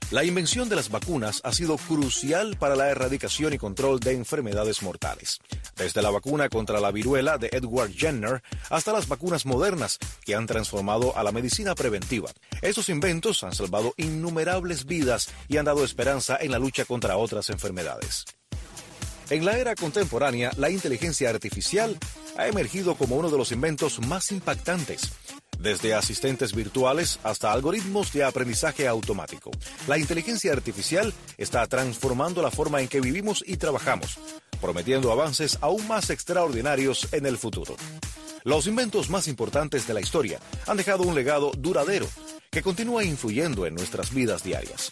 La 0.10 0.24
invención 0.24 0.70
de 0.70 0.78
las 0.78 0.90
vacunas 0.90 1.42
ha 1.44 1.52
sido 1.52 1.76
crucial 1.76 2.56
para 2.58 2.78
la 2.78 2.90
erradicación 2.90 3.52
y 3.52 3.58
control 3.58 4.00
de 4.00 4.14
enfermedades 4.14 4.82
mortales. 4.82 5.40
Desde 5.76 6.02
la 6.02 6.10
vacuna 6.10 6.48
contra 6.48 6.80
la 6.80 6.92
viruela 6.92 7.38
de 7.38 7.50
Edward 7.52 7.92
Jenner 7.92 8.42
hasta 8.70 8.94
las 8.94 9.10
vacunas 9.10 9.46
modernas 9.46 9.98
que 10.24 10.34
han 10.34 10.48
transformado 10.48 11.18
a 11.18 11.24
la 11.24 11.34
medicina 11.34 11.76
preventiva. 11.76 12.32
Estos 12.62 12.88
inventos 12.88 13.44
han 13.44 13.54
salvado 13.54 13.94
innumerables 13.98 14.86
vidas 14.86 15.28
y 15.50 15.58
han 15.58 15.66
dado 15.66 15.84
esperanza 15.84 16.38
en 16.40 16.52
la 16.52 16.60
lucha 16.60 16.86
contra 16.86 17.18
otras 17.18 17.50
enfermedades. 17.50 18.24
En 19.30 19.44
la 19.44 19.58
era 19.58 19.76
contemporánea, 19.76 20.52
la 20.56 20.70
inteligencia 20.70 21.30
artificial 21.30 21.98
ha 22.38 22.48
emergido 22.48 22.96
como 22.96 23.18
uno 23.18 23.30
de 23.30 23.38
los 23.38 23.52
inventos 23.52 24.00
más 24.08 24.32
impactantes 24.32 25.12
desde 25.60 25.94
asistentes 25.94 26.54
virtuales 26.54 27.20
hasta 27.24 27.52
algoritmos 27.52 28.12
de 28.14 28.24
aprendizaje 28.24 28.88
automático. 28.88 29.52
La 29.88 29.98
inteligencia 29.98 30.54
artificial 30.54 31.14
está 31.38 31.66
transformando 31.68 32.42
la 32.42 32.52
forma 32.52 32.82
en 32.82 32.88
que 32.88 33.02
vivimos 33.02 33.44
y 33.46 33.58
trabajamos, 33.58 34.18
prometiendo 34.62 35.12
avances 35.12 35.58
aún 35.62 35.88
más 35.88 36.10
extraordinarios 36.10 37.08
en 37.12 37.26
el 37.26 37.38
futuro. 37.38 37.76
Los 38.44 38.68
inventos 38.68 39.10
más 39.10 39.28
importantes 39.28 39.88
de 39.88 39.94
la 39.94 40.02
historia 40.02 40.40
han 40.68 40.78
dejado 40.78 41.04
un 41.04 41.16
legado 41.16 41.52
duradero 41.58 42.08
que 42.50 42.62
continúa 42.62 43.04
influyendo 43.04 43.66
en 43.66 43.76
nuestras 43.76 44.14
vidas 44.14 44.44
diarias 44.44 44.92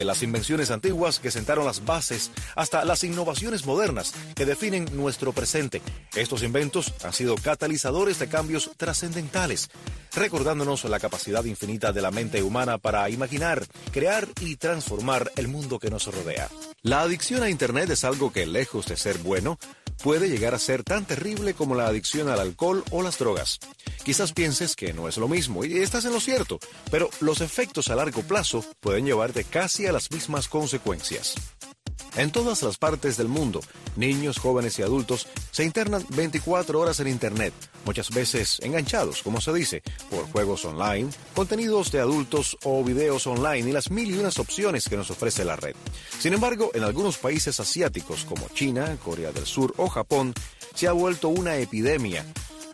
de 0.00 0.06
las 0.06 0.22
invenciones 0.22 0.70
antiguas 0.70 1.20
que 1.20 1.30
sentaron 1.30 1.66
las 1.66 1.84
bases 1.84 2.30
hasta 2.56 2.86
las 2.86 3.04
innovaciones 3.04 3.66
modernas 3.66 4.14
que 4.34 4.46
definen 4.46 4.86
nuestro 4.94 5.32
presente. 5.32 5.82
Estos 6.16 6.42
inventos 6.42 6.94
han 7.04 7.12
sido 7.12 7.34
catalizadores 7.34 8.18
de 8.18 8.26
cambios 8.26 8.70
trascendentales, 8.78 9.68
recordándonos 10.14 10.84
la 10.84 10.98
capacidad 10.98 11.44
infinita 11.44 11.92
de 11.92 12.00
la 12.00 12.10
mente 12.10 12.42
humana 12.42 12.78
para 12.78 13.10
imaginar, 13.10 13.62
crear 13.92 14.26
y 14.40 14.56
transformar 14.56 15.30
el 15.36 15.48
mundo 15.48 15.78
que 15.78 15.90
nos 15.90 16.06
rodea. 16.06 16.48
La 16.80 17.02
adicción 17.02 17.42
a 17.42 17.50
Internet 17.50 17.90
es 17.90 18.04
algo 18.04 18.32
que, 18.32 18.46
lejos 18.46 18.86
de 18.86 18.96
ser 18.96 19.18
bueno, 19.18 19.58
puede 20.02 20.28
llegar 20.28 20.54
a 20.54 20.58
ser 20.58 20.82
tan 20.82 21.04
terrible 21.04 21.54
como 21.54 21.74
la 21.74 21.86
adicción 21.86 22.28
al 22.28 22.40
alcohol 22.40 22.84
o 22.90 23.02
las 23.02 23.18
drogas. 23.18 23.58
Quizás 24.02 24.32
pienses 24.32 24.76
que 24.76 24.92
no 24.92 25.08
es 25.08 25.18
lo 25.18 25.28
mismo 25.28 25.64
y 25.64 25.78
estás 25.78 26.06
en 26.06 26.12
lo 26.12 26.20
cierto, 26.20 26.58
pero 26.90 27.10
los 27.20 27.40
efectos 27.40 27.88
a 27.88 27.96
largo 27.96 28.22
plazo 28.22 28.64
pueden 28.80 29.04
llevarte 29.04 29.44
casi 29.44 29.86
a 29.86 29.89
las 29.92 30.10
mismas 30.10 30.48
consecuencias. 30.48 31.34
En 32.16 32.32
todas 32.32 32.62
las 32.62 32.76
partes 32.76 33.16
del 33.16 33.28
mundo, 33.28 33.60
niños, 33.96 34.38
jóvenes 34.38 34.78
y 34.78 34.82
adultos 34.82 35.28
se 35.52 35.64
internan 35.64 36.04
24 36.10 36.80
horas 36.80 36.98
en 37.00 37.06
Internet, 37.06 37.54
muchas 37.84 38.10
veces 38.10 38.58
enganchados, 38.62 39.22
como 39.22 39.40
se 39.40 39.52
dice, 39.52 39.82
por 40.10 40.24
juegos 40.30 40.64
online, 40.64 41.10
contenidos 41.34 41.92
de 41.92 42.00
adultos 42.00 42.58
o 42.64 42.82
videos 42.82 43.26
online 43.26 43.68
y 43.68 43.72
las 43.72 43.90
mil 43.90 44.10
y 44.10 44.18
unas 44.18 44.38
opciones 44.38 44.88
que 44.88 44.96
nos 44.96 45.10
ofrece 45.10 45.44
la 45.44 45.56
red. 45.56 45.76
Sin 46.18 46.32
embargo, 46.32 46.70
en 46.74 46.82
algunos 46.82 47.16
países 47.16 47.60
asiáticos 47.60 48.24
como 48.24 48.48
China, 48.48 48.96
Corea 49.04 49.30
del 49.30 49.46
Sur 49.46 49.72
o 49.76 49.88
Japón, 49.88 50.34
se 50.74 50.88
ha 50.88 50.92
vuelto 50.92 51.28
una 51.28 51.56
epidemia 51.58 52.24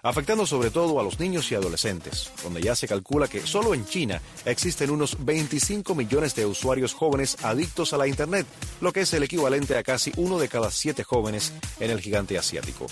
afectando 0.09 0.47
sobre 0.47 0.71
todo 0.71 1.01
a 1.01 1.03
los 1.03 1.19
niños 1.19 1.51
y 1.51 1.57
adolescentes, 1.57 2.31
donde 2.43 2.63
ya 2.63 2.77
se 2.77 2.87
calcula 2.87 3.27
que 3.27 3.45
solo 3.45 3.75
en 3.75 3.85
China 3.85 4.23
existen 4.45 4.91
unos 4.91 5.17
25 5.25 5.95
millones 5.95 6.35
de 6.35 6.47
usuarios 6.47 6.95
jóvenes 6.95 7.37
adictos 7.43 7.93
a 7.93 7.97
la 7.97 8.07
Internet, 8.07 8.47
lo 8.81 8.93
que 8.93 9.01
es 9.01 9.13
el 9.15 9.25
equivalente 9.25 9.77
a 9.77 9.83
casi 9.83 10.13
uno 10.17 10.39
de 10.39 10.49
cada 10.49 10.71
siete 10.71 11.03
jóvenes 11.03 11.53
en 11.81 11.91
el 11.91 12.01
gigante 12.01 12.39
asiático. 12.39 12.87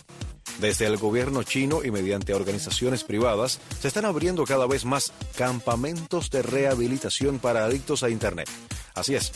Desde 0.58 0.86
el 0.86 0.96
gobierno 0.96 1.42
chino 1.42 1.84
y 1.84 1.90
mediante 1.90 2.34
organizaciones 2.34 3.04
privadas 3.04 3.60
se 3.80 3.88
están 3.88 4.04
abriendo 4.04 4.44
cada 4.44 4.66
vez 4.66 4.84
más 4.84 5.12
campamentos 5.36 6.30
de 6.30 6.42
rehabilitación 6.42 7.38
para 7.38 7.64
adictos 7.64 8.02
a 8.02 8.10
Internet. 8.10 8.48
Así 8.94 9.14
es. 9.14 9.32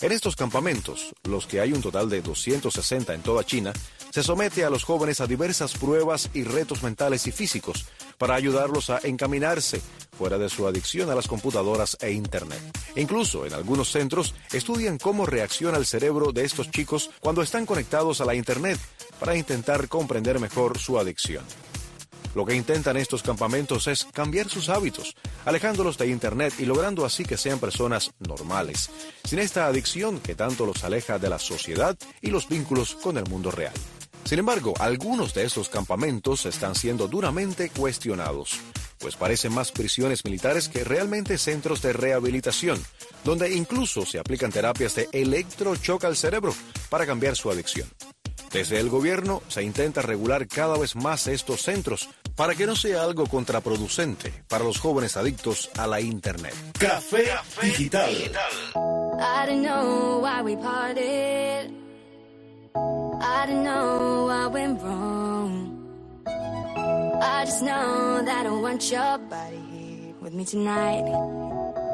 En 0.00 0.12
estos 0.12 0.36
campamentos, 0.36 1.12
los 1.24 1.48
que 1.48 1.60
hay 1.60 1.72
un 1.72 1.82
total 1.82 2.08
de 2.08 2.22
260 2.22 3.14
en 3.14 3.22
toda 3.22 3.44
China, 3.44 3.72
se 4.10 4.22
somete 4.22 4.64
a 4.64 4.70
los 4.70 4.84
jóvenes 4.84 5.20
a 5.20 5.26
diversas 5.26 5.74
pruebas 5.74 6.30
y 6.34 6.44
retos 6.44 6.82
mentales 6.82 7.26
y 7.26 7.32
físicos 7.32 7.86
para 8.18 8.34
ayudarlos 8.34 8.90
a 8.90 9.00
encaminarse 9.04 9.80
fuera 10.16 10.38
de 10.38 10.48
su 10.48 10.66
adicción 10.66 11.10
a 11.10 11.14
las 11.14 11.28
computadoras 11.28 11.96
e 12.00 12.10
Internet. 12.10 12.60
Incluso 12.96 13.46
en 13.46 13.54
algunos 13.54 13.90
centros 13.90 14.34
estudian 14.52 14.98
cómo 14.98 15.26
reacciona 15.26 15.78
el 15.78 15.86
cerebro 15.86 16.32
de 16.32 16.44
estos 16.44 16.70
chicos 16.70 17.10
cuando 17.20 17.42
están 17.42 17.66
conectados 17.66 18.20
a 18.20 18.24
la 18.24 18.34
Internet 18.34 18.78
para 19.20 19.36
intentar 19.36 19.88
comprender 19.88 20.40
mejor 20.40 20.78
su 20.78 20.98
adicción. 20.98 21.44
Lo 22.34 22.44
que 22.44 22.54
intentan 22.54 22.96
estos 22.96 23.22
campamentos 23.22 23.86
es 23.86 24.04
cambiar 24.12 24.48
sus 24.48 24.68
hábitos, 24.68 25.16
alejándolos 25.44 25.96
de 25.98 26.08
Internet 26.08 26.54
y 26.58 26.66
logrando 26.66 27.04
así 27.04 27.24
que 27.24 27.36
sean 27.36 27.58
personas 27.58 28.12
normales, 28.18 28.90
sin 29.24 29.38
esta 29.38 29.66
adicción 29.66 30.20
que 30.20 30.34
tanto 30.34 30.66
los 30.66 30.84
aleja 30.84 31.18
de 31.18 31.30
la 31.30 31.38
sociedad 31.38 31.96
y 32.20 32.30
los 32.30 32.48
vínculos 32.48 32.94
con 32.94 33.16
el 33.16 33.24
mundo 33.24 33.50
real. 33.50 33.74
Sin 34.28 34.40
embargo, 34.40 34.74
algunos 34.78 35.32
de 35.32 35.46
estos 35.46 35.70
campamentos 35.70 36.44
están 36.44 36.74
siendo 36.74 37.08
duramente 37.08 37.70
cuestionados, 37.70 38.60
pues 38.98 39.16
parecen 39.16 39.54
más 39.54 39.72
prisiones 39.72 40.22
militares 40.22 40.68
que 40.68 40.84
realmente 40.84 41.38
centros 41.38 41.80
de 41.80 41.94
rehabilitación, 41.94 42.78
donde 43.24 43.50
incluso 43.54 44.04
se 44.04 44.18
aplican 44.18 44.52
terapias 44.52 44.96
de 44.96 45.08
electrochoque 45.12 46.06
al 46.06 46.14
cerebro 46.14 46.54
para 46.90 47.06
cambiar 47.06 47.36
su 47.36 47.50
adicción. 47.50 47.88
Desde 48.52 48.78
el 48.78 48.90
gobierno 48.90 49.42
se 49.48 49.62
intenta 49.62 50.02
regular 50.02 50.46
cada 50.46 50.76
vez 50.76 50.94
más 50.94 51.26
estos 51.26 51.62
centros 51.62 52.10
para 52.36 52.54
que 52.54 52.66
no 52.66 52.76
sea 52.76 53.04
algo 53.04 53.24
contraproducente 53.28 54.44
para 54.46 54.62
los 54.62 54.78
jóvenes 54.78 55.16
adictos 55.16 55.70
a 55.78 55.86
la 55.86 56.02
Internet. 56.02 56.52
Café, 56.78 57.30
Digital. 57.62 58.12
I 59.20 59.46
don't 59.46 59.62
know 59.62 60.20
what 64.48 64.54
went 64.54 64.82
wrong. 64.82 65.52
I 67.20 67.44
just 67.44 67.62
know 67.62 68.22
that 68.24 68.46
I 68.46 68.50
want 68.50 68.90
your 68.90 69.18
body 69.18 69.62
here 69.70 70.14
with 70.20 70.32
me 70.32 70.44
tonight. 70.44 71.04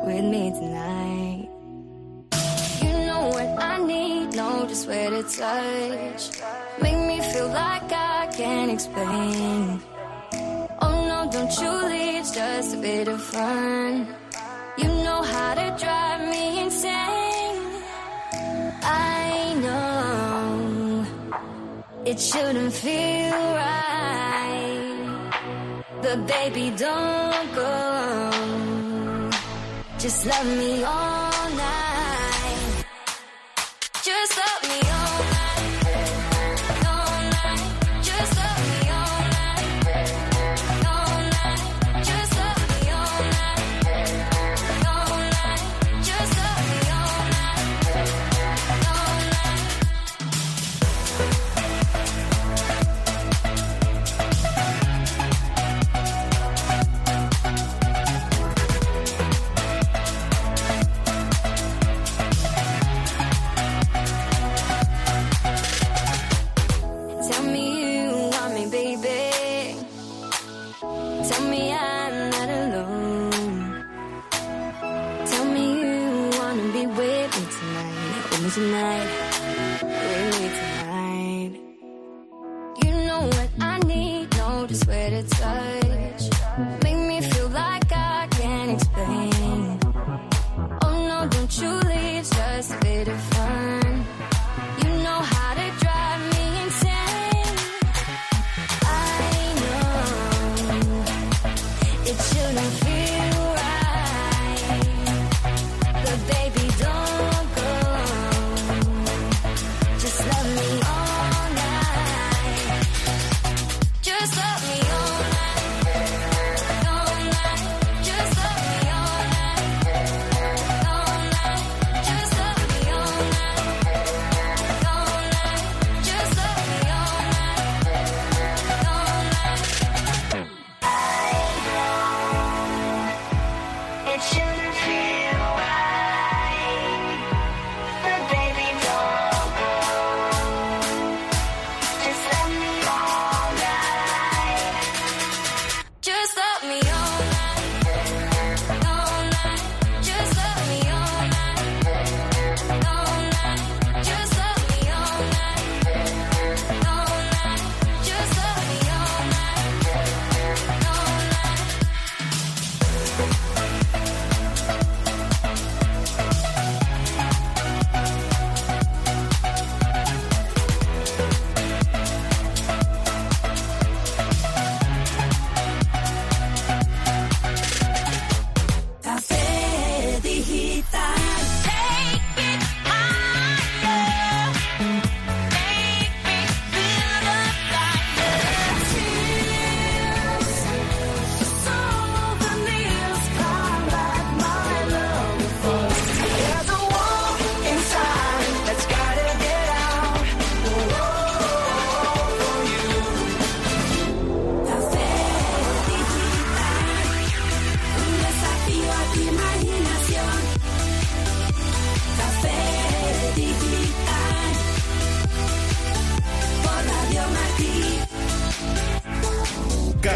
With 0.06 0.24
me 0.24 0.50
tonight. 0.50 1.48
You 2.82 2.92
know 3.08 3.28
what 3.34 3.50
I 3.62 3.78
need, 3.84 4.36
know 4.36 4.66
just 4.68 4.86
where 4.86 5.10
to 5.10 5.22
touch. 5.22 6.22
Make 6.80 7.00
me 7.08 7.20
feel 7.32 7.48
like 7.48 7.90
I 7.92 8.28
can't 8.36 8.70
explain. 8.70 9.80
Oh 10.80 10.96
no, 11.10 11.28
don't 11.32 11.54
you 11.60 11.72
leave, 11.92 12.24
just 12.32 12.76
a 12.76 12.78
bit 12.80 13.08
of 13.08 13.20
fun. 13.20 14.14
You 14.78 14.88
know 15.04 15.22
how 15.22 15.54
to 15.54 15.76
drive 15.82 16.20
me 16.30 16.62
insane. 16.62 17.23
It 22.14 22.20
shouldn't 22.20 22.72
feel 22.72 23.40
right. 23.60 25.00
But 26.00 26.26
baby, 26.28 26.70
don't 26.76 27.54
go. 27.54 28.30
Just 29.98 30.26
love 30.26 30.46
me 30.46 30.84
all 30.84 31.33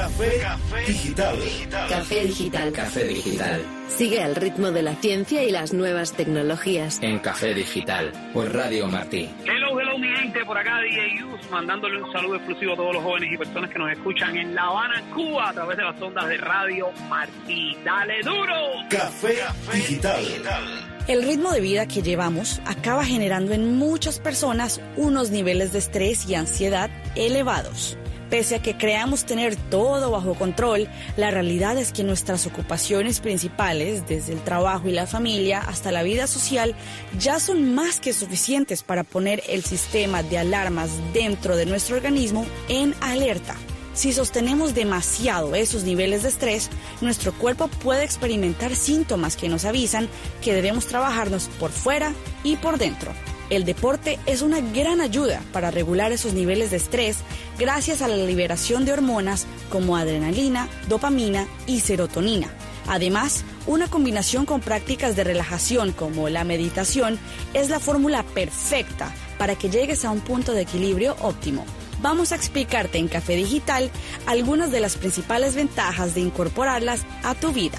Martí. 0.09 0.41
Café, 0.41 0.87
digital. 0.87 1.39
Café 1.89 2.25
Digital. 2.25 2.73
Café 2.73 3.05
Digital. 3.05 3.63
Sigue 3.89 4.23
al 4.23 4.37
ritmo 4.37 4.71
de 4.71 4.83
la 4.83 4.95
ciencia 4.95 5.43
y 5.45 5.51
las 5.51 5.73
nuevas 5.73 6.13
tecnologías. 6.13 6.99
En 7.03 7.19
Café 7.19 7.55
Digital, 7.55 8.13
por 8.33 8.53
Radio 8.55 8.87
Martí. 8.87 9.29
Hello, 9.45 9.79
hello, 9.81 9.99
mi 9.99 10.09
gente, 10.09 10.45
por 10.45 10.57
acá 10.57 10.81
DJ 10.81 11.21
Yus, 11.21 11.51
mandándole 11.51 12.03
un 12.03 12.13
saludo 12.13 12.37
exclusivo 12.37 12.73
a 12.73 12.77
todos 12.77 12.95
los 12.95 13.03
jóvenes 13.03 13.33
y 13.33 13.37
personas 13.37 13.71
que 13.71 13.79
nos 13.79 13.93
escuchan 13.93 14.37
en 14.37 14.55
La 14.55 14.63
Habana, 14.63 15.03
Cuba, 15.15 15.51
a 15.51 15.53
través 15.53 15.77
de 15.77 15.85
las 15.85 16.01
ondas 16.01 16.29
de 16.29 16.37
Radio 16.39 16.89
Martí. 17.09 17.77
¡Dale 17.85 18.23
duro! 18.23 18.55
Café, 18.89 19.37
digital. 19.73 20.25
El 21.07 21.23
ritmo 21.23 21.51
de 21.53 21.61
vida 21.61 21.87
que 21.87 22.03
llevamos 22.03 22.61
acaba 22.67 23.05
generando 23.05 23.53
en 23.53 23.79
muchas 23.79 24.21
personas 24.21 24.81
unos 24.97 25.31
niveles 25.31 25.73
de 25.73 25.79
estrés 25.79 26.29
y 26.29 26.35
ansiedad 26.35 26.91
elevados. 27.15 27.99
Pese 28.31 28.57
a 28.57 28.63
que 28.63 28.77
creamos 28.77 29.25
tener 29.25 29.57
todo 29.57 30.11
bajo 30.11 30.35
control, 30.35 30.87
la 31.17 31.31
realidad 31.31 31.79
es 31.79 31.93
que 31.93 32.05
nuestras 32.05 32.47
ocupaciones 32.47 33.21
principales, 33.21 34.07
desde 34.07 34.35
el 34.35 34.43
trabajo 34.43 34.89
y 34.89 34.93
la 34.93 35.07
familia 35.07 35.61
hasta 35.61 35.93
la 35.93 36.03
vida 36.03 36.27
social, 36.27 36.75
ya 37.19 37.41
son 37.41 37.75
más 37.75 38.01
que 38.01 38.13
suficientes 38.13 38.83
para 38.83 39.03
poner 39.03 39.43
el 39.49 39.65
sistema 39.65 40.23
de 40.23 40.39
alarmas 40.39 40.91
dentro 41.15 41.57
de 41.57 41.65
nuestro 41.65 41.97
organismo 41.97 42.47
en 42.69 42.95
alerta. 43.01 43.57
Si 43.95 44.13
sostenemos 44.13 44.75
demasiado 44.75 45.55
esos 45.55 45.83
niveles 45.83 46.23
de 46.23 46.29
estrés, 46.29 46.71
nuestro 47.01 47.33
cuerpo 47.33 47.69
puede 47.69 48.05
experimentar 48.05 48.77
síntomas 48.77 49.37
que 49.37 49.49
nos 49.49 49.65
avisan 49.65 50.09
que 50.41 50.55
debemos 50.55 50.87
trabajarnos 50.87 51.49
por 51.59 51.73
fuera 51.73 52.13
y 52.45 52.57
por 52.57 52.79
dentro. 52.79 53.11
El 53.51 53.65
deporte 53.65 54.19
es 54.27 54.43
una 54.43 54.61
gran 54.61 55.01
ayuda 55.01 55.41
para 55.53 55.71
regular 55.71 56.13
esos 56.13 56.35
niveles 56.35 56.71
de 56.71 56.77
estrés 56.77 57.19
gracias 57.59 58.03
a 58.03 58.09
la 58.09 58.17
liberación 58.17 58.85
de 58.85 58.93
hormonas 58.93 59.47
como 59.71 59.97
adrenalina, 59.97 60.69
dopamina 60.89 61.47
y 61.67 61.81
serotonina. 61.81 62.49
Además, 62.89 63.45
una 63.67 63.89
combinación 63.89 64.47
con 64.47 64.61
prácticas 64.61 65.17
de 65.17 65.25
relajación 65.25 65.93
como 65.93 66.29
la 66.29 66.45
meditación 66.45 67.19
es 67.55 67.71
la 67.71 67.81
fórmula 67.81 68.23
perfecta 68.23 69.15
para 69.39 69.57
que 69.57 69.71
llegues 69.71 70.05
a 70.05 70.11
un 70.11 70.21
punto 70.21 70.53
de 70.53 70.63
equilibrio 70.63 71.17
óptimo. 71.21 71.65
Vamos 72.01 72.33
a 72.33 72.37
explicarte 72.37 72.99
en 72.99 73.09
Café 73.09 73.35
Digital 73.35 73.91
algunas 74.27 74.71
de 74.71 74.81
las 74.81 74.97
principales 74.97 75.55
ventajas 75.55 76.15
de 76.15 76.21
incorporarlas 76.21 77.05
a 77.25 77.35
tu 77.35 77.53
vida. 77.53 77.79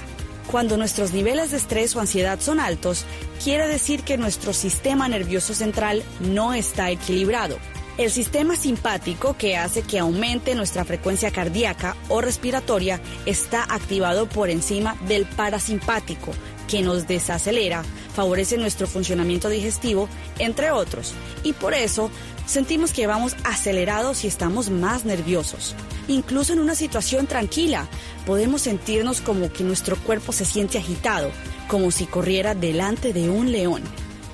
Cuando 0.50 0.78
nuestros 0.78 1.14
niveles 1.14 1.52
de 1.52 1.58
estrés 1.58 1.96
o 1.96 2.00
ansiedad 2.00 2.40
son 2.40 2.60
altos, 2.60 3.06
quiere 3.44 3.68
decir 3.68 4.02
que 4.02 4.18
nuestro 4.18 4.52
sistema 4.52 5.08
nervioso 5.08 5.54
central 5.54 6.02
no 6.22 6.56
está 6.56 6.90
equilibrado. 6.90 7.60
El 8.00 8.10
sistema 8.10 8.56
simpático, 8.56 9.38
que 9.38 9.58
hace 9.58 9.84
que 9.84 10.00
aumente 10.00 10.56
nuestra 10.56 10.86
frecuencia 10.86 11.30
cardíaca 11.30 11.96
o 12.08 12.20
respiratoria, 12.20 13.00
está 13.28 13.64
activado 13.64 14.28
por 14.28 14.50
encima 14.50 14.96
del 15.08 15.28
parasimpático, 15.28 16.32
que 16.68 16.82
nos 16.82 17.08
desacelera, 17.08 17.84
favorece 18.16 18.58
nuestro 18.58 18.88
funcionamiento 18.88 19.50
digestivo, 19.50 20.10
entre 20.40 20.72
otros. 20.72 21.14
Y 21.44 21.54
por 21.54 21.76
eso 21.76 22.10
sentimos 22.50 22.92
que 22.92 23.08
vamos 23.08 23.36
acelerados 23.44 24.24
y 24.24 24.28
estamos 24.28 24.70
más 24.70 25.06
nerviosos. 25.06 25.76
Incluso 26.08 26.54
en 26.54 26.60
una 26.60 26.74
situación 26.74 27.28
tranquila, 27.28 27.88
podemos 28.26 28.64
sentirnos 28.64 29.22
como 29.22 29.54
que 29.54 29.64
nuestro 29.64 29.96
cuerpo 29.96 30.34
se 30.34 30.46
siente 30.46 30.80
agitado, 30.80 31.32
como 31.68 31.92
si 31.92 32.06
corriera 32.06 32.56
delante 32.56 33.14
de 33.14 33.30
un 33.30 33.52
león. 33.52 33.84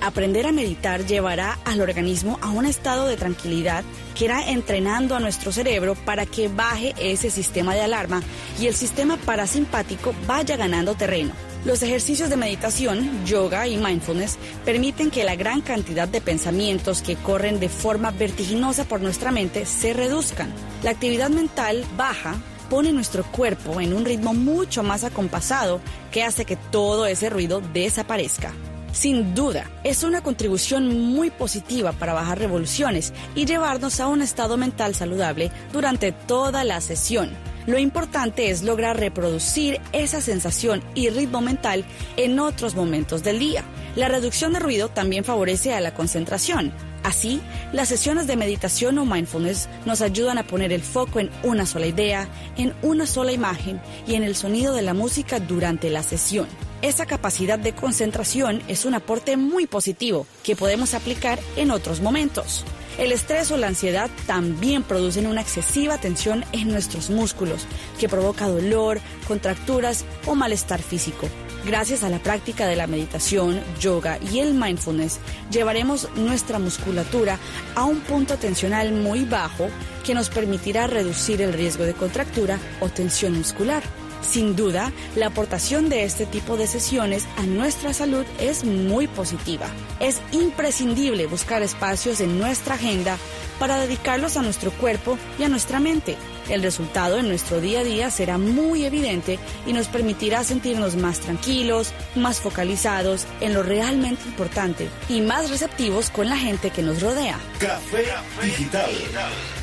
Aprender 0.00 0.46
a 0.46 0.52
meditar 0.52 1.04
llevará 1.06 1.58
al 1.64 1.80
organismo 1.80 2.38
a 2.42 2.50
un 2.50 2.64
estado 2.64 3.06
de 3.06 3.16
tranquilidad 3.16 3.84
que 4.14 4.26
irá 4.26 4.50
entrenando 4.50 5.14
a 5.14 5.20
nuestro 5.20 5.52
cerebro 5.52 5.94
para 5.94 6.26
que 6.26 6.48
baje 6.48 6.94
ese 6.98 7.30
sistema 7.30 7.74
de 7.74 7.82
alarma 7.82 8.22
y 8.58 8.66
el 8.66 8.74
sistema 8.74 9.16
parasimpático 9.16 10.14
vaya 10.26 10.56
ganando 10.56 10.94
terreno. 10.94 11.32
Los 11.64 11.82
ejercicios 11.82 12.30
de 12.30 12.36
meditación, 12.36 13.24
yoga 13.24 13.66
y 13.66 13.76
mindfulness 13.76 14.38
permiten 14.64 15.10
que 15.10 15.24
la 15.24 15.34
gran 15.34 15.62
cantidad 15.62 16.06
de 16.06 16.20
pensamientos 16.20 17.02
que 17.02 17.16
corren 17.16 17.58
de 17.58 17.68
forma 17.68 18.12
vertiginosa 18.12 18.84
por 18.84 19.00
nuestra 19.00 19.32
mente 19.32 19.66
se 19.66 19.92
reduzcan. 19.92 20.52
La 20.82 20.90
actividad 20.90 21.30
mental 21.30 21.84
baja 21.96 22.36
pone 22.70 22.92
nuestro 22.92 23.24
cuerpo 23.24 23.80
en 23.80 23.94
un 23.94 24.04
ritmo 24.04 24.34
mucho 24.34 24.82
más 24.82 25.04
acompasado 25.04 25.80
que 26.12 26.22
hace 26.22 26.44
que 26.44 26.56
todo 26.56 27.06
ese 27.06 27.30
ruido 27.30 27.60
desaparezca. 27.72 28.52
Sin 28.92 29.34
duda, 29.34 29.70
es 29.84 30.04
una 30.04 30.22
contribución 30.22 31.12
muy 31.12 31.30
positiva 31.30 31.92
para 31.92 32.14
bajar 32.14 32.38
revoluciones 32.38 33.12
y 33.34 33.44
llevarnos 33.44 34.00
a 34.00 34.06
un 34.06 34.22
estado 34.22 34.56
mental 34.56 34.94
saludable 34.94 35.50
durante 35.72 36.12
toda 36.12 36.64
la 36.64 36.80
sesión. 36.80 37.30
Lo 37.66 37.78
importante 37.78 38.50
es 38.50 38.62
lograr 38.62 38.98
reproducir 38.98 39.80
esa 39.92 40.20
sensación 40.20 40.82
y 40.94 41.10
ritmo 41.10 41.40
mental 41.40 41.84
en 42.16 42.38
otros 42.38 42.76
momentos 42.76 43.24
del 43.24 43.40
día. 43.40 43.64
La 43.96 44.08
reducción 44.08 44.52
de 44.52 44.60
ruido 44.60 44.88
también 44.88 45.24
favorece 45.24 45.74
a 45.74 45.80
la 45.80 45.92
concentración. 45.92 46.72
Así, 47.02 47.40
las 47.72 47.88
sesiones 47.88 48.26
de 48.26 48.36
meditación 48.36 48.98
o 48.98 49.04
mindfulness 49.04 49.68
nos 49.84 50.00
ayudan 50.00 50.38
a 50.38 50.46
poner 50.46 50.72
el 50.72 50.82
foco 50.82 51.18
en 51.18 51.30
una 51.42 51.66
sola 51.66 51.86
idea, 51.86 52.28
en 52.56 52.74
una 52.82 53.06
sola 53.06 53.32
imagen 53.32 53.80
y 54.06 54.14
en 54.14 54.22
el 54.22 54.36
sonido 54.36 54.72
de 54.72 54.82
la 54.82 54.94
música 54.94 55.40
durante 55.40 55.90
la 55.90 56.02
sesión. 56.02 56.46
Esa 56.82 57.06
capacidad 57.06 57.58
de 57.58 57.74
concentración 57.74 58.62
es 58.68 58.84
un 58.84 58.94
aporte 58.94 59.36
muy 59.36 59.66
positivo 59.66 60.26
que 60.44 60.56
podemos 60.56 60.92
aplicar 60.92 61.38
en 61.56 61.70
otros 61.70 62.00
momentos. 62.00 62.64
El 62.98 63.12
estrés 63.12 63.50
o 63.50 63.56
la 63.56 63.66
ansiedad 63.66 64.10
también 64.26 64.82
producen 64.82 65.26
una 65.26 65.40
excesiva 65.40 65.98
tensión 65.98 66.44
en 66.52 66.68
nuestros 66.68 67.10
músculos, 67.10 67.66
que 67.98 68.08
provoca 68.08 68.48
dolor, 68.48 69.00
contracturas 69.26 70.04
o 70.26 70.34
malestar 70.34 70.82
físico. 70.82 71.28
Gracias 71.66 72.04
a 72.04 72.08
la 72.08 72.20
práctica 72.20 72.66
de 72.66 72.76
la 72.76 72.86
meditación, 72.86 73.60
yoga 73.80 74.18
y 74.30 74.38
el 74.38 74.54
mindfulness, 74.54 75.18
llevaremos 75.50 76.08
nuestra 76.14 76.58
musculatura 76.58 77.38
a 77.74 77.84
un 77.84 78.00
punto 78.00 78.36
tensional 78.36 78.92
muy 78.92 79.24
bajo 79.24 79.68
que 80.04 80.14
nos 80.14 80.30
permitirá 80.30 80.86
reducir 80.86 81.42
el 81.42 81.52
riesgo 81.52 81.84
de 81.84 81.94
contractura 81.94 82.58
o 82.80 82.88
tensión 82.88 83.36
muscular. 83.36 83.82
Sin 84.26 84.56
duda, 84.56 84.92
la 85.14 85.28
aportación 85.28 85.88
de 85.88 86.02
este 86.04 86.26
tipo 86.26 86.56
de 86.56 86.66
sesiones 86.66 87.26
a 87.36 87.42
nuestra 87.44 87.92
salud 87.92 88.24
es 88.40 88.64
muy 88.64 89.06
positiva. 89.06 89.66
Es 90.00 90.20
imprescindible 90.32 91.26
buscar 91.26 91.62
espacios 91.62 92.20
en 92.20 92.38
nuestra 92.38 92.74
agenda 92.74 93.18
para 93.60 93.78
dedicarlos 93.78 94.36
a 94.36 94.42
nuestro 94.42 94.72
cuerpo 94.72 95.16
y 95.38 95.44
a 95.44 95.48
nuestra 95.48 95.78
mente. 95.78 96.16
El 96.48 96.62
resultado 96.62 97.18
en 97.18 97.28
nuestro 97.28 97.60
día 97.60 97.80
a 97.80 97.84
día 97.84 98.10
será 98.10 98.38
muy 98.38 98.84
evidente 98.84 99.38
y 99.66 99.72
nos 99.72 99.88
permitirá 99.88 100.44
sentirnos 100.44 100.96
más 100.96 101.20
tranquilos, 101.20 101.92
más 102.14 102.40
focalizados 102.40 103.26
en 103.40 103.54
lo 103.54 103.62
realmente 103.62 104.22
importante 104.26 104.88
y 105.08 105.20
más 105.20 105.50
receptivos 105.50 106.10
con 106.10 106.28
la 106.28 106.36
gente 106.36 106.70
que 106.70 106.82
nos 106.82 107.02
rodea. 107.02 107.38
Café 107.58 108.04
Digital. 108.42 108.90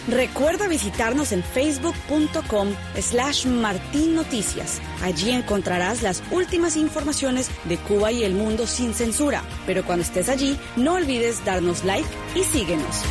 Recuerda 0.07 0.67
visitarnos 0.67 1.31
en 1.31 1.43
facebook.com 1.43 2.69
slash 2.99 3.45
Martín 3.45 4.15
Noticias. 4.15 4.81
Allí 5.01 5.31
encontrarás 5.31 6.01
las 6.01 6.21
últimas 6.31 6.75
informaciones 6.75 7.49
de 7.65 7.77
Cuba 7.77 8.11
y 8.11 8.23
el 8.23 8.33
mundo 8.33 8.67
sin 8.67 8.93
censura. 8.93 9.43
Pero 9.65 9.85
cuando 9.85 10.03
estés 10.03 10.27
allí, 10.29 10.57
no 10.75 10.95
olvides 10.95 11.43
darnos 11.45 11.83
like 11.85 12.09
y 12.35 12.43
síguenos. 12.43 13.03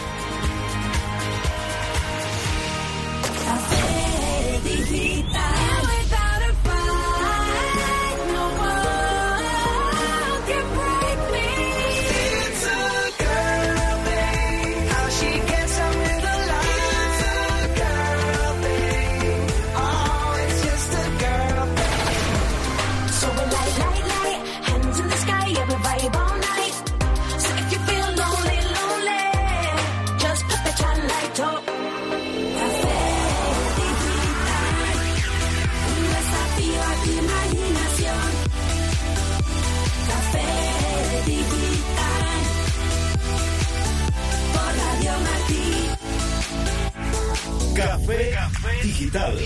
Café 47.74 48.82
Digital. 48.82 49.38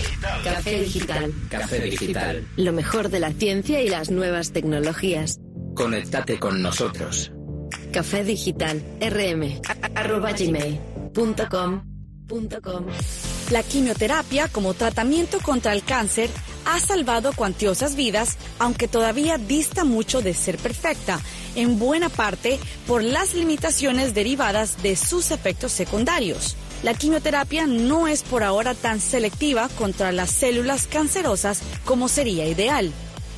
Café 0.44 0.80
Digital. 0.80 1.34
Café 1.48 1.80
Digital. 1.80 2.46
Lo 2.56 2.72
mejor 2.72 3.08
de 3.08 3.20
la 3.20 3.32
ciencia 3.32 3.82
y 3.82 3.88
las 3.88 4.10
nuevas 4.10 4.52
tecnologías. 4.52 5.38
Conéctate 5.74 6.38
con 6.38 6.62
nosotros. 6.62 7.32
Café 7.92 8.24
Digital. 8.24 8.82
rm. 9.00 9.60
arroba 9.94 10.32
gmail. 10.32 10.78
punto 11.12 11.48
com. 11.48 11.82
punto 12.26 12.60
com. 12.60 12.86
La 13.50 13.62
quimioterapia 13.62 14.48
como 14.48 14.74
tratamiento 14.74 15.38
contra 15.40 15.72
el 15.72 15.82
cáncer 15.82 16.30
ha 16.66 16.80
salvado 16.80 17.32
cuantiosas 17.32 17.94
vidas, 17.96 18.36
aunque 18.58 18.88
todavía 18.88 19.38
dista 19.38 19.84
mucho 19.84 20.20
de 20.20 20.34
ser 20.34 20.58
perfecta, 20.58 21.20
en 21.54 21.78
buena 21.78 22.08
parte 22.10 22.58
por 22.86 23.02
las 23.02 23.34
limitaciones 23.34 24.12
derivadas 24.12 24.82
de 24.82 24.96
sus 24.96 25.30
efectos 25.30 25.72
secundarios. 25.72 26.56
La 26.82 26.92
quimioterapia 26.92 27.66
no 27.66 28.08
es 28.08 28.22
por 28.22 28.42
ahora 28.42 28.74
tan 28.74 29.00
selectiva 29.00 29.68
contra 29.78 30.12
las 30.12 30.30
células 30.30 30.86
cancerosas 30.86 31.62
como 31.84 32.08
sería 32.08 32.46
ideal. 32.46 32.92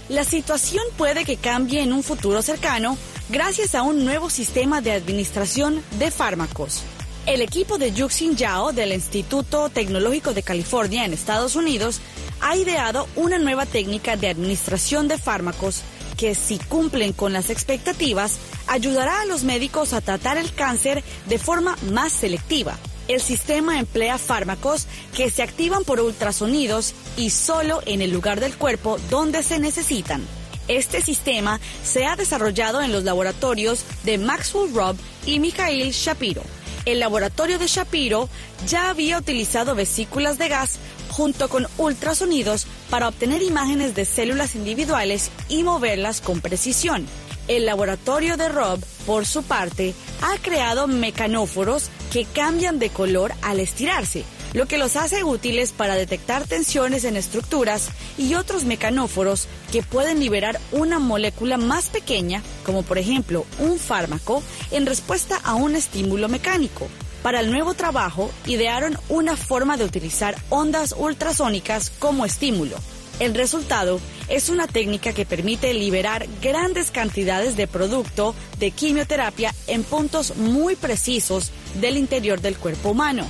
La 0.09 0.25
situación 0.25 0.83
puede 0.97 1.25
que 1.25 1.37
cambie 1.37 1.83
en 1.83 1.93
un 1.93 2.03
futuro 2.03 2.43
cercano 2.43 2.97
gracias 3.29 3.75
a 3.75 3.83
un 3.83 4.05
nuevo 4.05 4.31
sistema 4.31 4.81
de 4.81 4.93
administración 4.93 5.83
de 5.99 6.11
fármacos. 6.11 6.83
El 7.29 7.43
equipo 7.43 7.77
de 7.77 7.93
Yuxin 7.93 8.37
Yao 8.37 8.73
del 8.73 8.91
Instituto 8.91 9.69
Tecnológico 9.69 10.33
de 10.33 10.43
California 10.43 11.05
en 11.05 11.13
Estados 11.13 11.57
Unidos 11.57 12.01
ha 12.41 12.57
ideado 12.57 13.07
una 13.17 13.37
nueva 13.37 13.67
técnica 13.67 14.17
de 14.17 14.31
administración 14.31 15.09
de 15.09 15.19
fármacos 15.19 15.83
que 16.17 16.35
si 16.35 16.59
cumplen 16.59 17.13
con 17.13 17.35
las 17.35 17.51
expectativas 17.51 18.39
ayudará 18.67 19.21
a 19.21 19.27
los 19.27 19.45
médicos 19.45 19.93
a 19.93 20.01
tratar 20.01 20.39
el 20.39 20.55
cáncer 20.55 21.05
de 21.27 21.39
forma 21.39 21.77
más 21.93 22.15
selectiva. 22.15 22.79
El 23.09 23.21
sistema 23.21 23.79
emplea 23.79 24.17
fármacos 24.17 24.87
que 25.15 25.29
se 25.29 25.43
activan 25.43 25.85
por 25.85 26.01
ultrasonidos 26.01 26.95
y 27.19 27.29
solo 27.29 27.83
en 27.85 28.01
el 28.01 28.11
lugar 28.11 28.41
del 28.41 28.57
cuerpo 28.57 28.97
donde 29.11 29.43
se 29.43 29.59
necesitan. 29.59 30.27
Este 30.67 31.03
sistema 31.03 31.61
se 31.85 32.07
ha 32.07 32.17
desarrollado 32.17 32.81
en 32.81 32.91
los 32.91 33.05
laboratorios 33.05 33.85
de 34.05 34.17
Maxwell 34.17 34.73
Robb 34.73 34.97
y 35.27 35.41
Mikhail 35.41 35.93
Shapiro. 35.93 36.43
El 36.89 37.01
laboratorio 37.01 37.59
de 37.59 37.67
Shapiro 37.67 38.31
ya 38.67 38.89
había 38.89 39.19
utilizado 39.19 39.75
vesículas 39.75 40.39
de 40.39 40.49
gas 40.49 40.79
junto 41.11 41.51
con 41.51 41.67
ultrasonidos 41.77 42.67
para 42.89 43.09
obtener 43.09 43.43
imágenes 43.43 43.95
de 43.95 44.07
células 44.07 44.55
individuales 44.55 45.31
y 45.51 45.65
moverlas 45.65 46.23
con 46.23 46.41
precisión. 46.41 47.07
El 47.47 47.67
laboratorio 47.67 48.39
de 48.39 48.49
Robb, 48.49 48.83
por 49.05 49.27
su 49.27 49.43
parte, 49.43 49.93
ha 50.23 50.39
creado 50.41 50.87
mecanóforos 50.87 51.91
que 52.11 52.25
cambian 52.25 52.79
de 52.79 52.89
color 52.89 53.35
al 53.43 53.61
estirarse, 53.61 54.25
lo 54.53 54.67
que 54.67 54.79
los 54.79 54.97
hace 54.97 55.25
útiles 55.25 55.73
para 55.73 55.95
detectar 55.95 56.47
tensiones 56.47 57.05
en 57.05 57.17
estructuras 57.17 57.91
y 58.17 58.35
otros 58.35 58.65
mecanóforos 58.65 59.49
que 59.73 59.83
pueden 59.83 60.21
liberar 60.21 60.59
una 60.73 60.99
molécula 60.99 61.57
más 61.57 61.89
pequeña, 61.89 62.43
como 62.65 62.83
por 62.83 62.99
ejemplo 62.99 63.47
un 63.59 63.79
fármaco, 63.79 64.43
en 64.71 64.87
respuesta 64.87 65.39
a 65.45 65.55
un 65.55 65.77
estímulo 65.77 66.29
mecánico. 66.29 66.89
Para 67.23 67.41
el 67.41 67.51
nuevo 67.51 67.75
trabajo, 67.75 68.31
idearon 68.47 68.97
una 69.09 69.37
forma 69.37 69.77
de 69.77 69.85
utilizar 69.85 70.37
ondas 70.49 70.95
ultrasónicas 70.97 71.91
como 71.99 72.25
estímulo. 72.25 72.77
El 73.19 73.35
resultado 73.35 74.01
es 74.29 74.49
una 74.49 74.69
técnica 74.69 75.13
que 75.13 75.27
permite 75.27 75.75
liberar 75.75 76.27
grandes 76.41 76.93
cantidades 76.93 77.57
de 77.57 77.67
producto 77.67 78.35
de 78.61 78.71
quimioterapia 78.71 79.53
en 79.67 79.83
puntos 79.83 80.37
muy 80.37 80.77
precisos 80.77 81.51
del 81.81 81.97
interior 81.97 82.41
del 82.41 82.57
cuerpo 82.57 82.91
humano. 82.91 83.27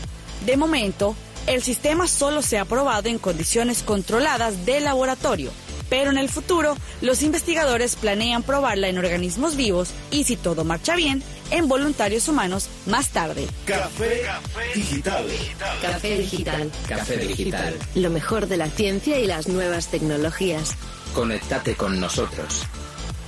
De 0.47 0.57
momento, 0.57 1.15
el 1.47 1.63
sistema 1.63 2.07
solo 2.07 2.43
se 2.43 2.59
ha 2.59 2.65
probado 2.65 3.09
en 3.09 3.19
condiciones 3.19 3.83
controladas 3.83 4.67
de 4.67 4.81
laboratorio, 4.81 5.51
pero 5.89 6.11
en 6.11 6.19
el 6.19 6.29
futuro 6.29 6.77
los 7.01 7.23
investigadores 7.23 7.97
planean 7.97 8.43
probarla 8.43 8.89
en 8.89 8.99
organismos 8.99 9.57
vivos 9.57 9.91
y 10.11 10.25
si 10.25 10.37
todo 10.37 10.65
marcha 10.65 10.95
bien, 10.95 11.23
en 11.51 11.67
voluntarios 11.67 12.29
humanos 12.29 12.69
más 12.87 13.09
tarde. 13.09 13.47
Café 13.65 14.23
Digital. 14.75 15.27
Café 15.81 16.19
Digital. 16.19 16.71
Café 16.87 17.17
Digital. 17.17 17.79
Lo 17.95 18.11
mejor 18.11 18.47
de 18.47 18.59
la 18.59 18.69
ciencia 18.69 19.19
y 19.19 19.27
las 19.27 19.49
nuevas 19.49 19.89
tecnologías. 19.89 20.73
Conéctate 21.15 21.75
con 21.75 21.99
nosotros. 21.99 22.65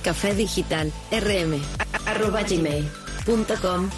Café 0.03 0.35
Digital. 0.35 0.91
rm. 1.11 1.59
arroba 2.05 2.43
gmail. 2.43 2.87
punto 3.25 3.55
com. 3.61 3.89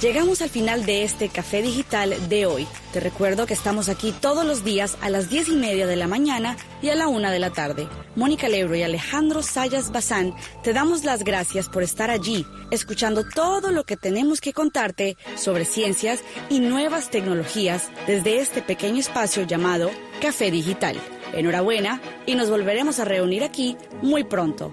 Llegamos 0.00 0.42
al 0.42 0.50
final 0.50 0.84
de 0.84 1.02
este 1.02 1.28
café 1.28 1.62
digital 1.62 2.28
de 2.28 2.46
hoy. 2.46 2.66
Te 2.92 3.00
recuerdo 3.00 3.46
que 3.46 3.54
estamos 3.54 3.88
aquí 3.88 4.12
todos 4.12 4.44
los 4.44 4.62
días 4.64 4.96
a 5.00 5.10
las 5.10 5.30
diez 5.30 5.48
y 5.48 5.56
media 5.56 5.86
de 5.86 5.96
la 5.96 6.06
mañana 6.06 6.56
y 6.82 6.90
a 6.90 6.94
la 6.94 7.08
una 7.08 7.30
de 7.30 7.38
la 7.38 7.50
tarde. 7.50 7.88
Mónica 8.14 8.48
Lebro 8.48 8.76
y 8.76 8.82
Alejandro 8.82 9.42
Sayas 9.42 9.90
Bazán 9.90 10.34
te 10.62 10.72
damos 10.72 11.04
las 11.04 11.24
gracias 11.24 11.68
por 11.68 11.82
estar 11.82 12.10
allí, 12.10 12.46
escuchando 12.70 13.24
todo 13.24 13.70
lo 13.70 13.84
que 13.84 13.96
tenemos 13.96 14.40
que 14.40 14.52
contarte 14.52 15.16
sobre 15.36 15.64
ciencias 15.64 16.20
y 16.50 16.60
nuevas 16.60 17.10
tecnologías 17.10 17.88
desde 18.06 18.40
este 18.40 18.62
pequeño 18.62 19.00
espacio 19.00 19.44
llamado 19.44 19.90
Café 20.20 20.50
Digital. 20.50 20.96
Enhorabuena 21.32 22.00
y 22.24 22.34
nos 22.34 22.48
volveremos 22.50 23.00
a 23.00 23.04
reunir 23.04 23.44
aquí 23.44 23.76
muy 24.02 24.24
pronto. 24.24 24.72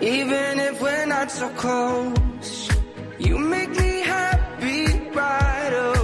Even 0.00 0.60
if 0.60 0.80
we're 0.82 1.06
not 1.06 1.30
so 1.30 1.48
close, 1.50 2.68
you 3.18 3.38
make 3.38 3.70
me 3.70 4.00
happy 4.00 4.86
right 5.10 5.72
away. 5.72 6.03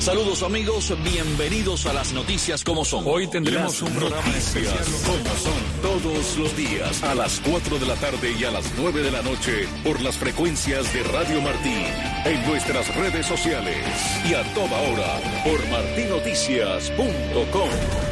Saludos 0.00 0.42
amigos, 0.42 0.92
bienvenidos 1.02 1.86
a 1.86 1.92
las 1.92 2.12
noticias 2.12 2.62
como 2.62 2.84
son. 2.84 3.04
Hoy 3.06 3.26
tendremos 3.26 3.82
un 3.82 3.92
programa 3.92 4.36
especial 4.36 4.84
como 5.04 5.36
son 5.36 5.54
todos 5.82 6.36
los 6.38 6.56
días 6.56 7.02
a 7.02 7.14
las 7.14 7.40
4 7.40 7.78
de 7.78 7.86
la 7.86 7.94
tarde 7.96 8.32
y 8.38 8.44
a 8.44 8.50
las 8.50 8.72
9 8.76 9.02
de 9.02 9.10
la 9.10 9.22
noche 9.22 9.66
por 9.82 10.00
las 10.00 10.16
frecuencias 10.16 10.92
de 10.94 11.02
Radio 11.02 11.42
Martí 11.42 11.84
en 12.24 12.46
nuestras 12.46 12.94
redes 12.94 13.26
sociales 13.26 13.84
y 14.28 14.34
a 14.34 14.44
toda 14.54 14.80
hora 14.80 15.20
por 15.44 15.68
martinoticias.com. 15.68 18.07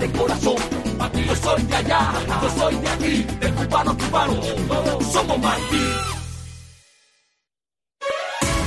de 0.00 0.10
corazón. 0.12 0.56
Yo 1.26 1.36
soy 1.36 1.62
de 1.62 1.76
allá, 1.76 2.12
yo 2.42 2.50
soy 2.58 2.76
de 2.76 2.88
aquí, 2.88 3.26
de 3.38 3.52
cubano 3.52 3.90
a 3.92 3.96
cubano, 3.96 4.40
somos 5.12 5.38
Martí. 5.38 5.89